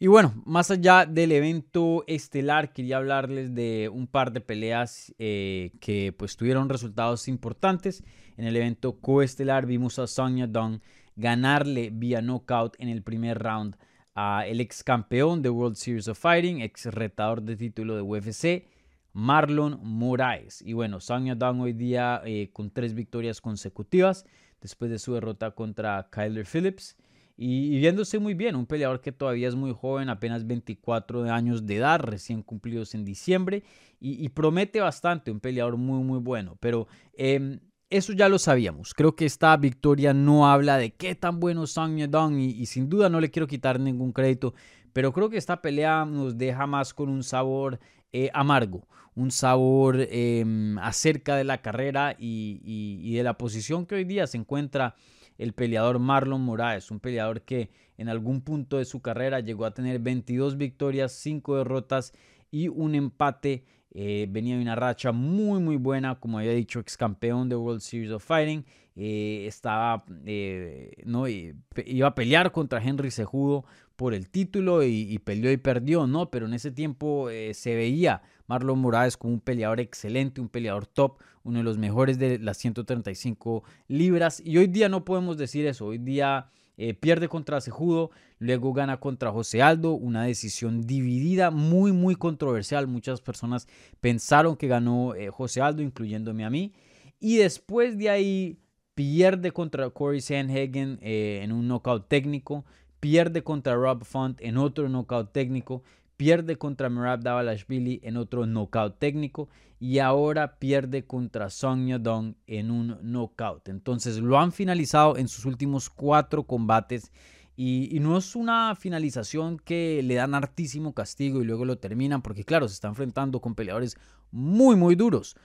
Y 0.00 0.06
bueno, 0.06 0.32
más 0.46 0.70
allá 0.70 1.06
del 1.06 1.32
evento 1.32 2.04
estelar, 2.06 2.72
quería 2.72 2.98
hablarles 2.98 3.52
de 3.52 3.90
un 3.92 4.06
par 4.06 4.32
de 4.32 4.40
peleas 4.40 5.12
eh, 5.18 5.72
que 5.80 6.14
pues 6.16 6.36
tuvieron 6.36 6.68
resultados 6.68 7.26
importantes. 7.26 8.04
En 8.36 8.44
el 8.44 8.54
evento 8.54 9.00
coestelar 9.00 9.66
vimos 9.66 9.98
a 9.98 10.06
Sonya 10.06 10.46
Dong 10.46 10.80
ganarle 11.16 11.90
vía 11.92 12.22
knockout 12.22 12.76
en 12.78 12.90
el 12.90 13.02
primer 13.02 13.40
round 13.40 13.76
a 14.14 14.46
el 14.46 14.60
ex 14.60 14.84
campeón 14.84 15.42
de 15.42 15.50
World 15.50 15.74
Series 15.74 16.06
of 16.06 16.18
Fighting, 16.18 16.60
ex 16.60 16.86
retador 16.86 17.42
de 17.42 17.56
título 17.56 17.96
de 17.96 18.02
UFC, 18.02 18.68
Marlon 19.12 19.80
Moraes. 19.82 20.62
Y 20.62 20.74
bueno, 20.74 21.00
Sonya 21.00 21.34
Dong 21.34 21.60
hoy 21.60 21.72
día 21.72 22.22
eh, 22.24 22.50
con 22.52 22.70
tres 22.70 22.94
victorias 22.94 23.40
consecutivas 23.40 24.26
después 24.60 24.92
de 24.92 25.00
su 25.00 25.14
derrota 25.14 25.50
contra 25.50 26.08
Kyler 26.08 26.46
Phillips 26.46 26.96
y, 27.40 27.78
viéndose 27.78 28.18
muy 28.18 28.34
bien, 28.34 28.56
un 28.56 28.66
peleador 28.66 29.00
que 29.00 29.12
todavía 29.12 29.46
es 29.46 29.54
muy 29.54 29.72
joven, 29.72 30.08
apenas 30.08 30.44
24 30.44 31.32
años 31.32 31.66
de 31.66 31.76
edad, 31.76 32.00
recién 32.00 32.42
cumplidos 32.42 32.96
en 32.96 33.04
diciembre, 33.04 33.62
y, 34.00 34.28
promete 34.30 34.80
bastante, 34.80 35.30
un 35.30 35.38
peleador 35.38 35.76
muy, 35.76 36.02
muy 36.02 36.18
bueno. 36.18 36.56
Pero 36.58 36.88
em, 37.16 37.60
eso 37.90 38.12
ya 38.12 38.28
lo 38.28 38.40
sabíamos. 38.40 38.92
Creo 38.92 39.14
que 39.14 39.24
esta 39.24 39.56
victoria 39.56 40.12
no 40.12 40.50
habla 40.50 40.78
de 40.78 40.90
qué 40.90 41.14
tan 41.14 41.38
bueno 41.38 41.68
Sang 41.68 41.96
Yadong, 41.96 42.40
y, 42.40 42.50
y 42.50 42.66
sin 42.66 42.88
duda 42.88 43.08
no 43.08 43.20
le 43.20 43.30
quiero 43.30 43.46
quitar 43.46 43.78
ningún 43.78 44.12
crédito, 44.12 44.54
pero 44.92 45.12
creo 45.12 45.30
que 45.30 45.36
esta 45.36 45.62
pelea 45.62 46.04
nos 46.04 46.36
deja 46.36 46.66
más 46.66 46.92
con 46.92 47.08
un 47.08 47.22
sabor 47.22 47.78
eh, 48.12 48.30
amargo, 48.34 48.88
un 49.14 49.30
sabor 49.30 49.96
em, 50.10 50.76
acerca 50.80 51.36
de 51.36 51.44
la 51.44 51.62
carrera 51.62 52.16
y 52.18 53.14
de 53.14 53.22
la 53.22 53.38
posición 53.38 53.86
que 53.86 53.94
hoy 53.94 54.04
día 54.04 54.26
se 54.26 54.38
encuentra 54.38 54.96
el 55.38 55.52
peleador 55.52 55.98
Marlon 56.00 56.42
Moraes, 56.42 56.90
un 56.90 57.00
peleador 57.00 57.42
que 57.42 57.70
en 57.96 58.08
algún 58.08 58.42
punto 58.42 58.78
de 58.78 58.84
su 58.84 59.00
carrera 59.00 59.40
llegó 59.40 59.64
a 59.64 59.72
tener 59.72 60.00
22 60.00 60.56
victorias, 60.56 61.12
5 61.12 61.56
derrotas 61.58 62.12
y 62.50 62.68
un 62.68 62.94
empate. 62.94 63.64
Eh, 63.90 64.26
venía 64.28 64.56
de 64.56 64.62
una 64.62 64.74
racha 64.74 65.12
muy 65.12 65.60
muy 65.60 65.76
buena, 65.76 66.16
como 66.20 66.38
había 66.38 66.52
dicho, 66.52 66.78
ex 66.80 66.96
campeón 66.96 67.48
de 67.48 67.56
World 67.56 67.80
Series 67.80 68.10
of 68.10 68.24
Fighting. 68.24 68.64
Eh, 68.96 69.46
estaba, 69.46 70.04
eh, 70.26 70.90
no, 71.04 71.26
iba 71.28 72.08
a 72.08 72.14
pelear 72.14 72.50
contra 72.50 72.82
Henry 72.82 73.12
Sejudo 73.12 73.64
por 73.98 74.14
el 74.14 74.30
título 74.30 74.84
y, 74.84 75.18
peleó 75.18 75.50
y 75.50 75.56
perdió, 75.56 76.06
¿no? 76.06 76.30
Pero 76.30 76.46
en 76.46 76.54
ese 76.54 76.70
tiempo 76.70 77.28
se 77.52 77.74
veía 77.74 78.22
Marlon 78.46 78.78
Moraes 78.78 79.16
como 79.16 79.34
un 79.34 79.40
peleador 79.40 79.80
excelente, 79.80 80.40
un 80.40 80.48
peleador 80.48 80.86
top, 80.86 81.18
uno 81.42 81.58
de 81.58 81.64
los 81.64 81.78
mejores 81.78 82.16
de 82.16 82.38
las 82.38 82.58
135 82.58 83.64
libras. 83.88 84.40
Y 84.44 84.56
hoy 84.56 84.68
día 84.68 84.88
no 84.88 85.04
podemos 85.04 85.36
decir 85.36 85.66
eso. 85.66 85.86
Hoy 85.86 85.98
día 85.98 86.48
eh, 86.80 86.94
pierde 86.94 87.26
contra 87.26 87.60
Sejudo, 87.60 88.12
luego 88.38 88.72
gana 88.72 89.00
contra 89.00 89.32
José 89.32 89.62
Aldo, 89.62 89.94
una 89.94 90.22
decisión 90.22 90.86
dividida, 90.86 91.50
muy, 91.50 91.90
muy 91.90 92.14
controversial. 92.14 92.86
Muchas 92.86 93.20
personas 93.20 93.66
pensaron 94.00 94.56
que 94.56 94.68
ganó 94.68 95.16
eh, 95.16 95.28
José 95.28 95.60
Aldo, 95.60 95.82
incluyéndome 95.82 96.44
a 96.44 96.50
mí. 96.50 96.72
Y 97.18 97.38
después 97.38 97.98
de 97.98 98.10
ahí 98.10 98.58
pierde 98.94 99.50
contra 99.50 99.90
Corey 99.90 100.20
Sandhagen 100.20 101.00
eh, 101.02 101.40
en 101.42 101.50
un 101.50 101.66
knockout 101.66 102.06
técnico, 102.06 102.64
pierde 103.00 103.42
contra 103.42 103.74
Rob 103.74 104.04
Font 104.04 104.40
en 104.40 104.56
otro 104.56 104.88
knockout 104.88 105.32
técnico, 105.32 105.82
pierde 106.16 106.56
contra 106.56 106.88
Merab 106.88 107.22
Davalashvili 107.22 108.00
en 108.02 108.16
otro 108.16 108.46
knockout 108.46 108.98
técnico 108.98 109.48
y 109.80 110.00
ahora 110.00 110.58
pierde 110.58 111.04
contra 111.04 111.50
Song 111.50 111.86
Yadong 111.86 112.34
en 112.46 112.70
un 112.70 112.98
knockout. 113.02 113.68
Entonces 113.68 114.18
lo 114.18 114.38
han 114.38 114.52
finalizado 114.52 115.16
en 115.16 115.28
sus 115.28 115.44
últimos 115.44 115.88
cuatro 115.88 116.42
combates 116.42 117.12
y, 117.60 117.98
no 118.00 118.16
es 118.16 118.36
una 118.36 118.76
finalización 118.76 119.58
que 119.58 120.00
le 120.04 120.14
dan 120.14 120.34
hartísimo 120.34 120.94
castigo 120.94 121.42
y 121.42 121.44
luego 121.44 121.64
lo 121.64 121.78
terminan 121.78 122.22
porque 122.22 122.44
claro, 122.44 122.68
se 122.68 122.74
está 122.74 122.86
enfrentando 122.86 123.40
con 123.40 123.56
peleadores 123.56 123.96
muy 124.30 124.76
muy 124.76 124.94
duros. 124.94 125.36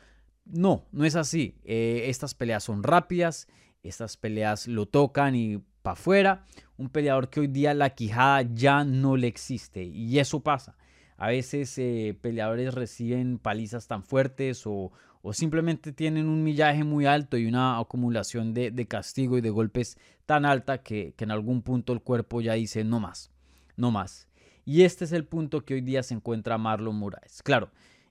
No, 0.46 0.86
no 0.92 1.06
es 1.06 1.16
así. 1.16 1.56
Eh, 1.64 2.06
estas 2.08 2.36
peleas 2.36 2.64
son 2.64 2.84
rápidas, 2.84 3.48
estas 3.82 4.18
peleas 4.18 4.68
lo 4.68 4.86
tocan 4.86 5.36
y 5.36 5.58
para 5.82 5.94
afuera. 5.94 6.46
Un 6.84 6.90
peleador 6.90 7.30
que 7.30 7.40
hoy 7.40 7.48
día 7.48 7.74
la 7.74 7.92
quijada 7.92 8.42
ya 8.42 8.84
no 8.84 9.16
le 9.16 9.28
existe. 9.28 9.86
Y 9.86 10.20
eso 10.20 10.42
pasa. 10.42 10.76
A 11.16 11.30
veces 11.30 11.78
eh, 11.78 12.14
peleadores 12.20 12.74
reciben 12.74 13.40
palizas 13.40 13.88
tan 13.88 14.04
fuertes 14.04 14.64
o, 14.66 14.92
simplemente 15.32 15.94
tienen 15.94 16.28
un 16.28 16.44
millaje 16.44 16.84
muy 16.84 17.06
alto 17.06 17.38
y 17.38 17.46
una 17.46 17.80
acumulación 17.80 18.54
de, 18.54 18.86
castigo 18.86 19.38
y 19.38 19.42
de 19.42 19.50
golpes 19.50 19.98
tan 20.26 20.44
alta 20.44 20.80
que, 20.80 21.14
que 21.16 21.24
en 21.24 21.32
algún 21.32 21.62
punto 21.62 21.94
el 21.94 22.02
cuerpo 22.02 22.42
ya 22.42 22.56
dice 22.56 22.84
no 22.84 23.00
más, 23.00 23.32
no 23.78 23.90
más. 23.90 24.28
Y 24.66 24.82
este 24.82 25.06
es 25.06 25.14
el 25.14 25.24
punto 25.24 25.64
que 25.64 25.76
hoy 25.76 25.82
día 25.82 26.04
se 26.04 26.16
encuentra 26.16 26.58
Marlon 26.58 26.98
Moraes. 26.98 27.42
Claro, 27.44 27.70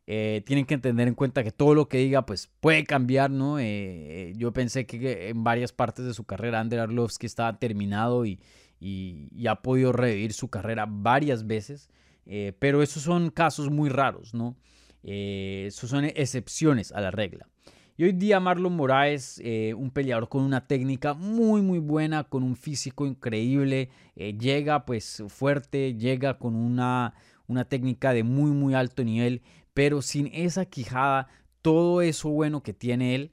eh, 0.08 0.42
tienen 0.44 0.66
que 0.66 0.74
entender 0.74 1.06
en 1.06 1.14
cuenta 1.14 1.44
que 1.44 1.52
todo 1.52 1.74
lo 1.76 1.88
que 1.88 1.98
diga 1.98 2.26
pues 2.26 2.50
puede 2.60 2.84
cambiar, 2.84 3.30
¿no? 3.30 3.60
Eh, 3.60 3.64
eh, 3.64 4.32
yo 4.36 4.52
pensé 4.52 4.84
que 4.84 5.28
en 5.28 5.44
varias 5.44 5.72
partes 5.72 6.04
de 6.04 6.12
su 6.12 6.24
carrera 6.24 6.58
Andrei 6.58 6.80
Arlovsky 6.80 7.26
estaba 7.26 7.58
terminado 7.58 8.26
y, 8.26 8.40
ha 9.48 9.62
podido 9.62 9.92
revivir 9.92 10.32
su 10.32 10.48
carrera 10.48 10.86
varias 10.88 11.46
veces, 11.46 11.88
pero 12.58 12.82
esos 12.82 13.04
son 13.04 13.30
casos 13.30 13.70
muy 13.70 13.88
raros, 13.88 14.34
¿no? 14.34 14.56
esos 15.04 15.90
son 15.90 16.04
excepciones 16.04 16.90
a 16.90 17.00
la 17.00 17.12
regla. 17.12 17.48
Y 17.96 18.04
hoy 18.04 18.12
día 18.12 18.40
Marlon 18.40 18.74
Moraes, 18.74 19.40
un 19.76 19.92
peleador 19.92 20.28
con 20.28 20.42
una 20.42 20.66
técnica 20.66 21.14
muy 21.14 21.62
muy 21.62 21.78
buena, 21.78 22.24
con 22.24 22.42
un 22.42 22.56
físico 22.56 23.06
increíble, 23.06 23.90
llega 24.16 24.84
pues 24.84 25.22
fuerte, 25.28 25.94
llega 25.94 26.38
con 26.38 26.56
una, 26.56 27.14
una 27.46 27.64
técnica 27.64 28.12
de 28.12 28.24
muy 28.24 28.50
muy 28.50 28.74
alto 28.74 29.04
nivel, 29.04 29.42
pero 29.74 30.02
sin 30.02 30.28
esa 30.32 30.66
quijada, 30.66 31.28
todo 31.62 32.02
eso 32.02 32.28
bueno 32.28 32.62
que 32.62 32.72
tiene 32.72 33.14
él 33.14 33.32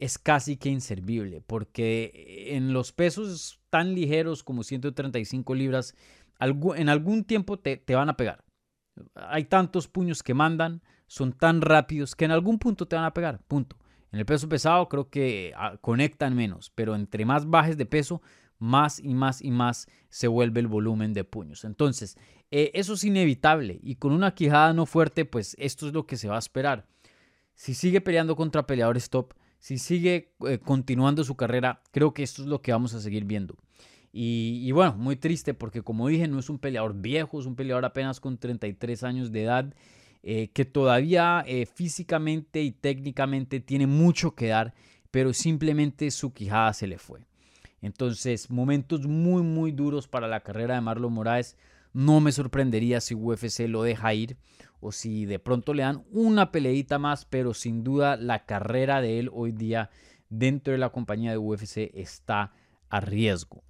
es 0.00 0.18
casi 0.18 0.56
que 0.56 0.70
inservible, 0.70 1.42
porque 1.46 2.48
en 2.56 2.72
los 2.72 2.92
pesos 2.92 3.60
tan 3.68 3.94
ligeros 3.94 4.42
como 4.42 4.62
135 4.62 5.54
libras, 5.54 5.94
en 6.40 6.88
algún 6.88 7.24
tiempo 7.24 7.58
te, 7.58 7.82
van 7.88 8.08
a 8.08 8.16
pegar. 8.16 8.44
Hay 9.14 9.44
tantos 9.44 9.88
puños 9.88 10.22
que 10.22 10.34
mandan, 10.34 10.82
son 11.06 11.32
tan 11.32 11.60
rápidos 11.60 12.16
que 12.16 12.24
en 12.24 12.30
algún 12.30 12.58
punto 12.58 12.86
te 12.86 12.96
van 12.96 13.04
a 13.04 13.12
pegar, 13.12 13.42
punto. 13.46 13.76
En 14.10 14.18
el 14.18 14.26
peso 14.26 14.48
pesado 14.48 14.88
creo 14.88 15.08
que 15.10 15.52
ah, 15.56 15.76
conectan 15.80 16.34
menos, 16.34 16.72
pero 16.74 16.96
entre 16.96 17.24
más 17.26 17.48
bajes 17.48 17.76
de 17.76 17.86
peso, 17.86 18.22
más 18.60 19.00
y 19.00 19.14
más 19.14 19.42
y 19.42 19.50
más 19.50 19.88
se 20.10 20.28
vuelve 20.28 20.60
el 20.60 20.68
volumen 20.68 21.12
de 21.12 21.24
puños. 21.24 21.64
Entonces, 21.64 22.16
eh, 22.52 22.70
eso 22.74 22.94
es 22.94 23.04
inevitable 23.04 23.80
y 23.82 23.96
con 23.96 24.12
una 24.12 24.34
quijada 24.34 24.72
no 24.72 24.86
fuerte, 24.86 25.24
pues 25.24 25.56
esto 25.58 25.88
es 25.88 25.92
lo 25.92 26.06
que 26.06 26.16
se 26.16 26.28
va 26.28 26.36
a 26.36 26.40
esperar. 26.40 26.86
Si 27.54 27.74
sigue 27.74 28.00
peleando 28.00 28.36
contra 28.36 28.66
peleadores 28.66 29.10
top, 29.10 29.34
si 29.58 29.78
sigue 29.78 30.34
eh, 30.46 30.58
continuando 30.58 31.24
su 31.24 31.36
carrera, 31.36 31.82
creo 31.90 32.14
que 32.14 32.22
esto 32.22 32.42
es 32.42 32.48
lo 32.48 32.62
que 32.62 32.72
vamos 32.72 32.94
a 32.94 33.00
seguir 33.00 33.24
viendo. 33.24 33.56
Y, 34.12 34.72
bueno, 34.72 34.96
muy 34.96 35.14
triste 35.14 35.54
porque 35.54 35.82
como 35.82 36.08
dije, 36.08 36.26
no 36.26 36.40
es 36.40 36.50
un 36.50 36.58
peleador 36.58 37.00
viejo, 37.00 37.38
es 37.38 37.46
un 37.46 37.54
peleador 37.54 37.84
apenas 37.84 38.18
con 38.18 38.38
33 38.38 39.04
años 39.04 39.30
de 39.30 39.44
edad, 39.44 39.74
eh, 40.24 40.48
que 40.52 40.64
todavía 40.64 41.44
físicamente 41.72 42.60
y 42.60 42.72
técnicamente 42.72 43.60
tiene 43.60 43.86
mucho 43.86 44.34
que 44.34 44.48
dar, 44.48 44.74
pero 45.12 45.32
simplemente 45.32 46.10
su 46.10 46.32
quijada 46.32 46.72
se 46.72 46.88
le 46.88 46.98
fue. 46.98 47.29
Entonces, 47.82 48.50
momentos 48.50 49.06
muy, 49.06 49.42
muy 49.42 49.72
duros 49.72 50.08
para 50.08 50.28
la 50.28 50.40
carrera 50.40 50.74
de 50.74 50.80
Marlon 50.80 51.12
Moraes. 51.12 51.56
No 51.92 52.20
me 52.20 52.32
sorprendería 52.32 53.00
si 53.00 53.14
UFC 53.14 53.60
lo 53.68 53.82
deja 53.82 54.14
ir 54.14 54.36
o 54.80 54.92
si 54.92 55.26
de 55.26 55.38
pronto 55.38 55.74
le 55.74 55.82
dan 55.82 56.04
una 56.12 56.52
peleita 56.52 56.98
más, 56.98 57.24
pero 57.24 57.54
sin 57.54 57.82
duda 57.82 58.16
la 58.16 58.44
carrera 58.46 59.00
de 59.00 59.18
él 59.18 59.30
hoy 59.32 59.52
día 59.52 59.90
dentro 60.28 60.72
de 60.72 60.78
la 60.78 60.90
compañía 60.90 61.32
de 61.32 61.38
UFC 61.38 61.90
está 61.94 62.52
a 62.88 63.00
riesgo. 63.00 63.62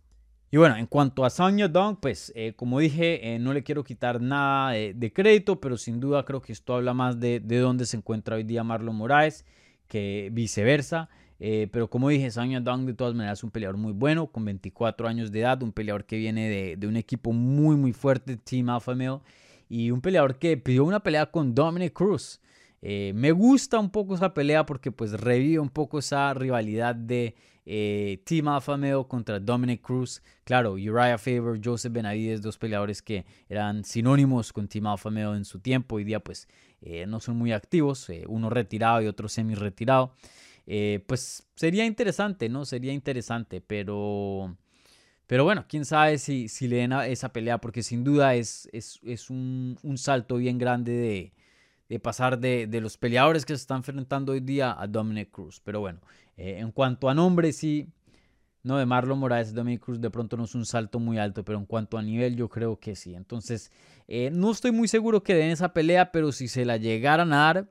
Y 0.53 0.57
bueno, 0.57 0.77
en 0.77 0.87
cuanto 0.87 1.25
a 1.25 1.31
Sonya 1.31 1.69
Dong, 1.69 1.99
pues 2.01 2.33
eh, 2.35 2.55
como 2.57 2.81
dije, 2.81 3.35
eh, 3.35 3.39
no 3.39 3.53
le 3.53 3.63
quiero 3.63 3.85
quitar 3.85 4.21
nada 4.21 4.73
de, 4.73 5.13
crédito, 5.13 5.61
pero 5.61 5.77
sin 5.77 6.01
duda 6.01 6.25
creo 6.25 6.43
que 6.43 6.53
esto 6.53 6.75
habla 6.75 6.93
más 6.93 7.21
de, 7.21 7.39
de 7.39 7.59
dónde 7.59 7.87
se 7.87 7.97
encuentra 7.97 8.37
hoy 8.37 8.43
día 8.43 8.65
Marlon 8.65 8.97
Moraes 8.97 9.45
que 9.87 10.31
viceversa. 10.33 11.09
Eh, 11.43 11.69
pero 11.73 11.89
como 11.89 12.11
dije, 12.11 12.31
Sanya 12.31 12.61
Dong 12.61 12.85
de 12.85 12.93
todas 12.93 13.15
maneras 13.15 13.39
es 13.39 13.45
un 13.45 13.51
peleador 13.51 13.79
muy 13.79 13.93
bueno, 13.93 14.27
con 14.27 14.45
24 14.45 15.09
años 15.09 15.33
de 15.33 15.41
edad, 15.41 15.63
un 15.63 15.73
peleador 15.73 16.05
que 16.05 16.19
viene 16.19 16.77
de, 16.77 16.87
un 16.87 16.97
equipo 16.97 17.33
muy 17.33 17.77
muy 17.77 17.95
fuerte, 17.95 18.37
Team 18.37 18.69
Alpha 18.69 18.95
Male, 18.95 19.21
y 19.69 19.91
un 19.91 20.03
peleador 20.03 20.39
que 20.39 20.57
pidió 20.59 20.85
una 20.85 21.01
pelea 21.01 21.31
con 21.31 21.55
Dominic 21.55 21.95
Cruz. 21.95 22.41
Eh, 22.83 23.13
me 23.15 23.33
gusta 23.33 23.79
un 23.79 23.91
poco 23.91 24.15
esa 24.15 24.35
pelea 24.35 24.67
porque 24.67 24.93
pues 24.93 25.13
revive 25.13 25.59
un 25.59 25.69
poco 25.71 25.99
esa 25.99 26.33
rivalidad 26.35 26.95
de 26.95 27.35
Eh, 27.73 28.23
Team 28.25 28.49
Alpha 28.49 28.77
Male 28.77 29.05
contra 29.07 29.39
Dominic 29.39 29.81
Cruz. 29.83 30.23
Claro, 30.45 30.73
Uriah 30.73 31.19
Faber, 31.19 31.61
Joseph 31.63 31.93
Benavides, 31.93 32.43
dos 32.43 32.59
peleadores 32.59 33.01
que 33.03 33.25
eran 33.49 33.85
sinónimos 33.85 34.53
con 34.53 34.67
Team 34.67 34.87
Alpha 34.87 35.11
Male 35.11 35.37
en 35.37 35.45
su 35.45 35.61
tiempo. 35.61 35.97
Hoy 35.97 36.05
día 36.05 36.21
pues 36.21 36.49
no 37.07 37.21
son 37.21 37.37
muy 37.37 37.53
activos, 37.53 38.09
uno 38.27 38.51
retirado 38.51 39.03
y 39.03 39.07
otro 39.07 39.29
semi 39.29 39.55
retirado. 39.55 40.15
Pues 41.07 41.49
sería 41.57 41.85
interesante, 41.85 42.49
¿no? 42.49 42.65
Sería 42.65 42.93
interesante, 42.93 43.61
pero... 43.61 44.57
Pero 45.31 45.45
bueno, 45.45 45.65
quién 45.69 45.85
sabe 45.85 46.19
si, 46.19 46.49
si 46.49 46.67
le 46.67 46.79
den 46.79 46.93
esa 46.93 47.33
pelea, 47.33 47.59
porque 47.59 47.85
sin 47.85 48.03
duda 48.03 48.35
es, 48.35 48.69
es, 48.73 49.31
un, 49.31 49.79
salto 49.95 50.39
bien 50.39 50.59
grande 50.59 51.33
de, 51.89 52.01
pasar 52.01 52.41
de, 52.41 52.67
los 52.81 52.97
peleadores 52.97 53.47
que 53.47 53.53
se 53.53 53.61
están 53.61 53.77
enfrentando 53.77 54.33
hoy 54.33 54.41
día 54.41 54.75
a 54.77 54.89
Dominic 54.89 55.31
Cruz. 55.31 55.61
Pero 55.65 55.79
bueno, 55.79 56.01
eh, 56.37 56.57
en 56.59 56.73
cuanto 56.73 57.09
a 57.09 57.15
nombre, 57.15 57.53
sí, 57.53 57.87
no 58.65 58.77
de 58.79 58.87
Marlon 58.87 59.21
Moraes, 59.21 59.55
Dominic 59.55 59.85
Cruz 59.85 60.01
de 60.01 60.11
pronto 60.11 60.37
no 60.37 60.47
es 60.47 60.55
un 60.57 60.67
salto 60.67 60.99
muy 60.99 61.17
alto, 61.17 61.45
pero 61.45 61.61
en 61.61 61.65
cuanto 61.65 61.97
a 61.97 62.03
nivel, 62.03 62.35
yo 62.35 62.49
creo 62.49 62.81
que 62.81 62.97
sí. 62.97 63.15
Entonces, 63.15 63.71
eh, 64.09 64.31
no 64.33 64.51
estoy 64.51 64.73
muy 64.73 64.89
seguro 64.89 65.23
que 65.23 65.37
den 65.37 65.53
esa 65.53 65.73
pelea, 65.73 66.11
pero 66.11 66.33
si 66.33 66.49
se 66.49 66.65
la 66.65 66.77
llegaran 66.77 67.33
a 67.33 67.37
dar, 67.37 67.71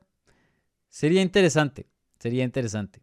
sería 0.88 1.20
interesante. 1.20 1.90
Sería 2.20 2.44
interesante. 2.44 3.00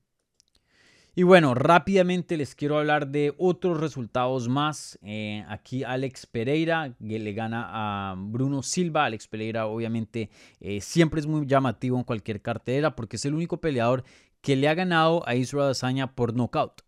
Y 1.15 1.23
bueno, 1.23 1.55
rápidamente 1.55 2.37
les 2.37 2.53
quiero 2.53 2.77
hablar 2.77 3.07
de 3.07 3.33
otros 3.39 3.79
resultados 3.79 4.47
más. 4.47 4.99
Eh, 5.01 5.43
aquí 5.49 5.83
Alex 5.83 6.27
Pereira 6.27 6.95
que 6.99 7.17
le 7.17 7.33
gana 7.33 7.67
a 8.11 8.15
Bruno 8.15 8.61
Silva. 8.61 9.05
Alex 9.05 9.27
Pereira 9.27 9.65
obviamente 9.65 10.29
eh, 10.59 10.79
siempre 10.79 11.19
es 11.19 11.25
muy 11.25 11.47
llamativo 11.47 11.97
en 11.97 12.03
cualquier 12.03 12.43
cartera 12.43 12.95
porque 12.95 13.15
es 13.15 13.25
el 13.25 13.33
único 13.33 13.59
peleador 13.59 14.03
que 14.41 14.55
le 14.55 14.69
ha 14.69 14.75
ganado 14.75 15.27
a 15.27 15.33
Israel 15.33 15.71
Azaña 15.71 16.13
por 16.13 16.35
knockout. 16.35 16.83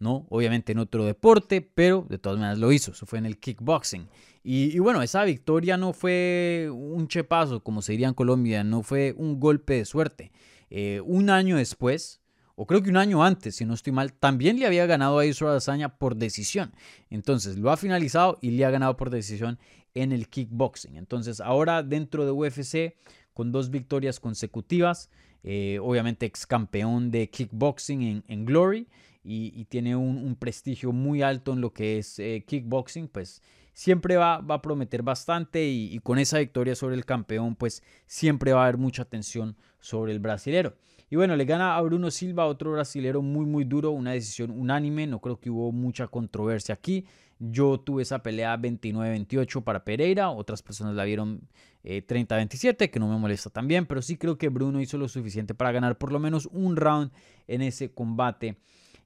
¿no? 0.00 0.26
Obviamente 0.28 0.72
en 0.72 0.78
otro 0.78 1.04
deporte, 1.04 1.60
pero 1.60 2.04
de 2.08 2.18
todas 2.18 2.38
maneras 2.38 2.58
lo 2.58 2.72
hizo. 2.72 2.92
Eso 2.92 3.06
fue 3.06 3.20
en 3.20 3.26
el 3.26 3.38
kickboxing. 3.38 4.08
Y, 4.42 4.78
bueno, 4.78 5.02
esa 5.02 5.24
victoria 5.24 5.76
no 5.76 5.92
fue 5.92 6.70
un 6.72 7.06
chepazo, 7.08 7.62
como 7.62 7.82
se 7.82 7.92
diría 7.92 8.08
en 8.08 8.14
Colombia, 8.14 8.64
no 8.64 8.82
fue 8.82 9.14
un 9.16 9.38
golpe 9.40 9.74
de 9.74 9.84
suerte. 9.84 10.32
Eh, 10.70 11.00
un 11.04 11.30
año 11.30 11.56
después, 11.56 12.20
o 12.54 12.66
creo 12.66 12.82
que 12.82 12.90
un 12.90 12.96
año 12.96 13.22
antes, 13.22 13.56
si 13.56 13.64
no 13.64 13.74
estoy 13.74 13.92
mal, 13.92 14.12
también 14.12 14.58
le 14.58 14.66
había 14.66 14.86
ganado 14.86 15.18
a 15.18 15.26
Israel 15.26 15.56
Azaña 15.56 15.96
por 15.96 16.16
decisión. 16.16 16.72
Entonces 17.08 17.56
lo 17.56 17.70
ha 17.70 17.76
finalizado 17.76 18.38
y 18.40 18.50
le 18.50 18.64
ha 18.64 18.70
ganado 18.70 18.96
por 18.96 19.10
decisión 19.10 19.58
en 19.94 20.12
el 20.12 20.28
kickboxing. 20.28 20.96
Entonces 20.96 21.40
ahora 21.40 21.82
dentro 21.82 22.24
de 22.24 22.32
UFC, 22.32 22.96
con 23.32 23.52
dos 23.52 23.70
victorias 23.70 24.18
consecutivas, 24.18 25.10
eh, 25.44 25.78
obviamente 25.80 26.26
ex 26.26 26.46
campeón 26.46 27.10
de 27.10 27.30
kickboxing 27.30 28.24
en, 28.26 28.44
Glory 28.44 28.88
y, 29.22 29.64
tiene 29.66 29.94
un, 29.94 30.34
prestigio 30.34 30.90
muy 30.92 31.22
alto 31.22 31.52
en 31.52 31.60
lo 31.60 31.72
que 31.72 31.98
es 31.98 32.18
eh, 32.18 32.44
kickboxing, 32.46 33.08
pues 33.08 33.40
siempre 33.78 34.16
va, 34.16 34.38
va, 34.38 34.56
a 34.56 34.60
prometer 34.60 35.04
bastante 35.04 35.64
y, 35.64 36.00
con 36.00 36.18
esa 36.18 36.40
victoria 36.40 36.74
sobre 36.74 36.96
el 36.96 37.04
campeón, 37.04 37.54
pues 37.54 37.84
siempre 38.06 38.52
va 38.52 38.62
a 38.62 38.64
haber 38.64 38.76
mucha 38.76 39.02
atención 39.02 39.56
sobre 39.78 40.10
el 40.10 40.18
brasilero. 40.18 40.74
Y 41.10 41.14
bueno, 41.14 41.36
le 41.36 41.44
gana 41.44 41.76
a 41.76 41.80
Bruno 41.82 42.10
Silva, 42.10 42.46
otro 42.46 42.72
brasilero 42.72 43.22
muy, 43.22 43.46
muy 43.46 43.62
duro, 43.62 43.92
una 43.92 44.10
decisión 44.10 44.50
unánime. 44.50 45.06
No 45.06 45.20
creo 45.20 45.38
que 45.38 45.48
hubo 45.48 45.70
mucha 45.70 46.08
controversia 46.08 46.74
aquí. 46.74 47.06
Yo 47.38 47.78
tuve 47.78 48.02
esa 48.02 48.20
pelea 48.20 48.56
29-28 48.58 49.62
para 49.62 49.84
Pereira, 49.84 50.30
otras 50.30 50.60
personas 50.60 50.96
la 50.96 51.04
vieron 51.04 51.48
30-27, 51.84 52.76
eh, 52.80 52.90
que 52.90 52.98
no 52.98 53.06
me 53.06 53.16
molesta 53.16 53.48
también, 53.48 53.86
pero 53.86 54.02
sí 54.02 54.16
creo 54.16 54.38
que 54.38 54.48
Bruno 54.48 54.80
hizo 54.80 54.98
lo 54.98 55.06
suficiente 55.06 55.54
para 55.54 55.70
ganar 55.70 55.98
por 55.98 56.10
lo 56.10 56.18
menos 56.18 56.46
un 56.50 56.74
round 56.74 57.12
en 57.46 57.62
ese 57.62 57.92
combate. 57.92 58.58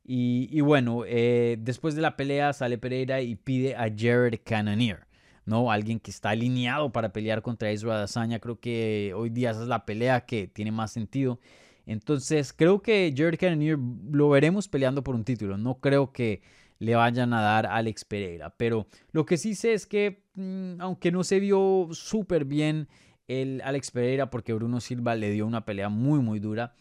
Y, 0.05 0.61
bueno, 0.63 1.05
eh, 1.07 1.57
después 1.61 1.95
de 1.95 2.03
la 2.03 2.17
pelea 2.17 2.53
sale 2.53 2.77
Pereira 2.79 3.21
y 3.21 3.37
pide 3.37 3.77
a 3.77 3.93
Jared 3.97 4.41
Cannonier. 4.45 5.07
¿no? 5.45 5.71
Alguien 5.71 6.01
que 6.01 6.11
está 6.11 6.31
alineado 6.31 6.93
para 6.93 7.13
pelear 7.13 7.43
contra 7.43 7.73
Israel 7.73 7.99
Adesanya. 7.99 8.39
Creo 8.41 8.61
que 8.61 9.13
hoy 9.17 9.31
día 9.31 9.51
esa 9.51 9.63
es 9.63 9.69
la 9.69 9.85
pelea 9.85 10.25
que 10.25 10.49
tiene 10.49 10.73
más 10.73 10.93
sentido. 10.93 11.41
Entonces 11.87 12.53
creo 12.53 12.81
que 12.81 13.13
Jared 13.17 13.39
Cannonier 13.39 13.79
lo 14.11 14.29
veremos 14.29 14.69
peleando 14.69 15.03
por 15.03 15.15
un 15.15 15.25
título. 15.25 15.57
No 15.59 15.81
creo 15.81 16.13
que 16.13 16.43
le 16.79 16.97
vayan 16.97 17.33
a 17.33 17.41
dar 17.41 17.67
a 17.67 17.77
Alex 17.77 18.05
Pereira. 18.05 18.51
Pero 18.57 18.87
lo 19.13 19.25
que 19.25 19.37
sí 19.37 19.55
sé 19.55 19.73
es 19.73 19.87
que, 19.87 20.25
mm, 20.35 20.81
aunque 20.81 21.13
no 21.13 21.23
se 21.25 21.39
vio 21.41 21.89
súper 21.93 22.45
bien 22.45 22.89
el 23.29 23.63
Alex 23.65 23.93
Pereira, 23.93 24.31
porque 24.31 24.53
Bruno 24.53 24.81
Silva 24.81 25.15
le 25.15 25.31
dio 25.31 25.47
una 25.47 25.65
pelea 25.65 25.89
muy, 25.89 26.21
muy 26.21 26.41
dura. 26.41 26.75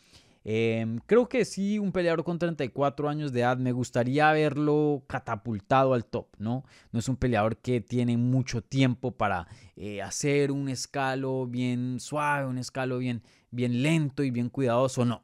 Em, 0.43 0.99
creo 1.06 1.30
que 1.30 1.45
sí, 1.45 1.77
un 1.77 1.91
peleador 1.91 2.23
con 2.23 2.39
34 2.39 3.10
años 3.10 3.32
de 3.32 3.41
edad, 3.41 3.58
me 3.58 3.71
gustaría 3.71 4.32
verlo 4.32 5.04
catapultado 5.08 5.93
al 5.93 6.06
top, 6.06 6.27
¿no? 6.39 6.65
No 6.91 6.99
es 6.99 7.08
un 7.08 7.15
peleador 7.15 7.58
que 7.58 7.82
tiene 7.82 8.17
mucho 8.17 8.63
tiempo 8.63 9.12
para 9.12 9.47
eh, 9.75 10.01
hacer 10.01 10.51
un 10.51 10.69
escalo 10.69 11.45
bien 11.45 11.99
suave, 11.99 12.47
un 12.47 12.58
escalo 12.58 12.97
bien, 12.97 13.21
bien 13.51 13.84
lento 13.84 14.23
y 14.23 14.32
bien 14.32 14.49
cuidadoso, 14.49 15.06
no. 15.06 15.21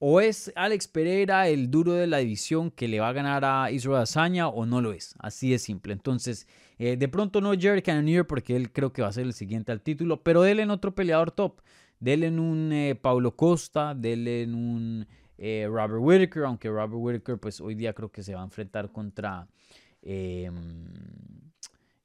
O 0.00 0.20
es 0.20 0.52
Alex 0.54 0.86
Pereira 0.86 1.48
el 1.48 1.70
duro 1.72 1.92
de 1.92 2.06
la 2.06 2.18
división 2.18 2.70
que 2.70 2.86
le 2.86 3.00
va 3.00 3.08
a 3.08 3.12
ganar 3.12 3.44
a 3.44 3.72
Israel 3.72 4.02
Azaña 4.02 4.46
o 4.46 4.64
no 4.64 4.80
lo 4.80 4.92
es. 4.92 5.16
Así 5.18 5.50
de 5.50 5.58
simple. 5.58 5.92
Entonces, 5.92 6.46
eh, 6.78 6.96
de 6.96 7.08
pronto 7.08 7.40
no 7.40 7.50
Jared 7.58 7.82
Cannonier 7.82 8.24
porque 8.24 8.54
él 8.54 8.70
creo 8.70 8.92
que 8.92 9.02
va 9.02 9.08
a 9.08 9.12
ser 9.12 9.26
el 9.26 9.32
siguiente 9.32 9.72
al 9.72 9.82
título, 9.82 10.22
pero 10.22 10.44
él 10.44 10.60
en 10.60 10.70
otro 10.70 10.94
peleador 10.94 11.32
top. 11.32 11.60
Denle 12.00 12.26
en 12.28 12.38
un 12.38 12.72
eh, 12.72 12.94
Paulo 12.94 13.34
Costa, 13.34 13.94
denle 13.94 14.42
en 14.42 14.54
un 14.54 15.06
eh, 15.36 15.66
Robert 15.68 16.00
Whitaker, 16.00 16.44
aunque 16.44 16.68
Robert 16.68 16.94
Whitaker 16.94 17.38
pues 17.38 17.60
hoy 17.60 17.74
día 17.74 17.92
creo 17.92 18.10
que 18.10 18.22
se 18.22 18.34
va 18.34 18.40
a 18.40 18.44
enfrentar 18.44 18.92
contra, 18.92 19.46
em, 20.02 20.84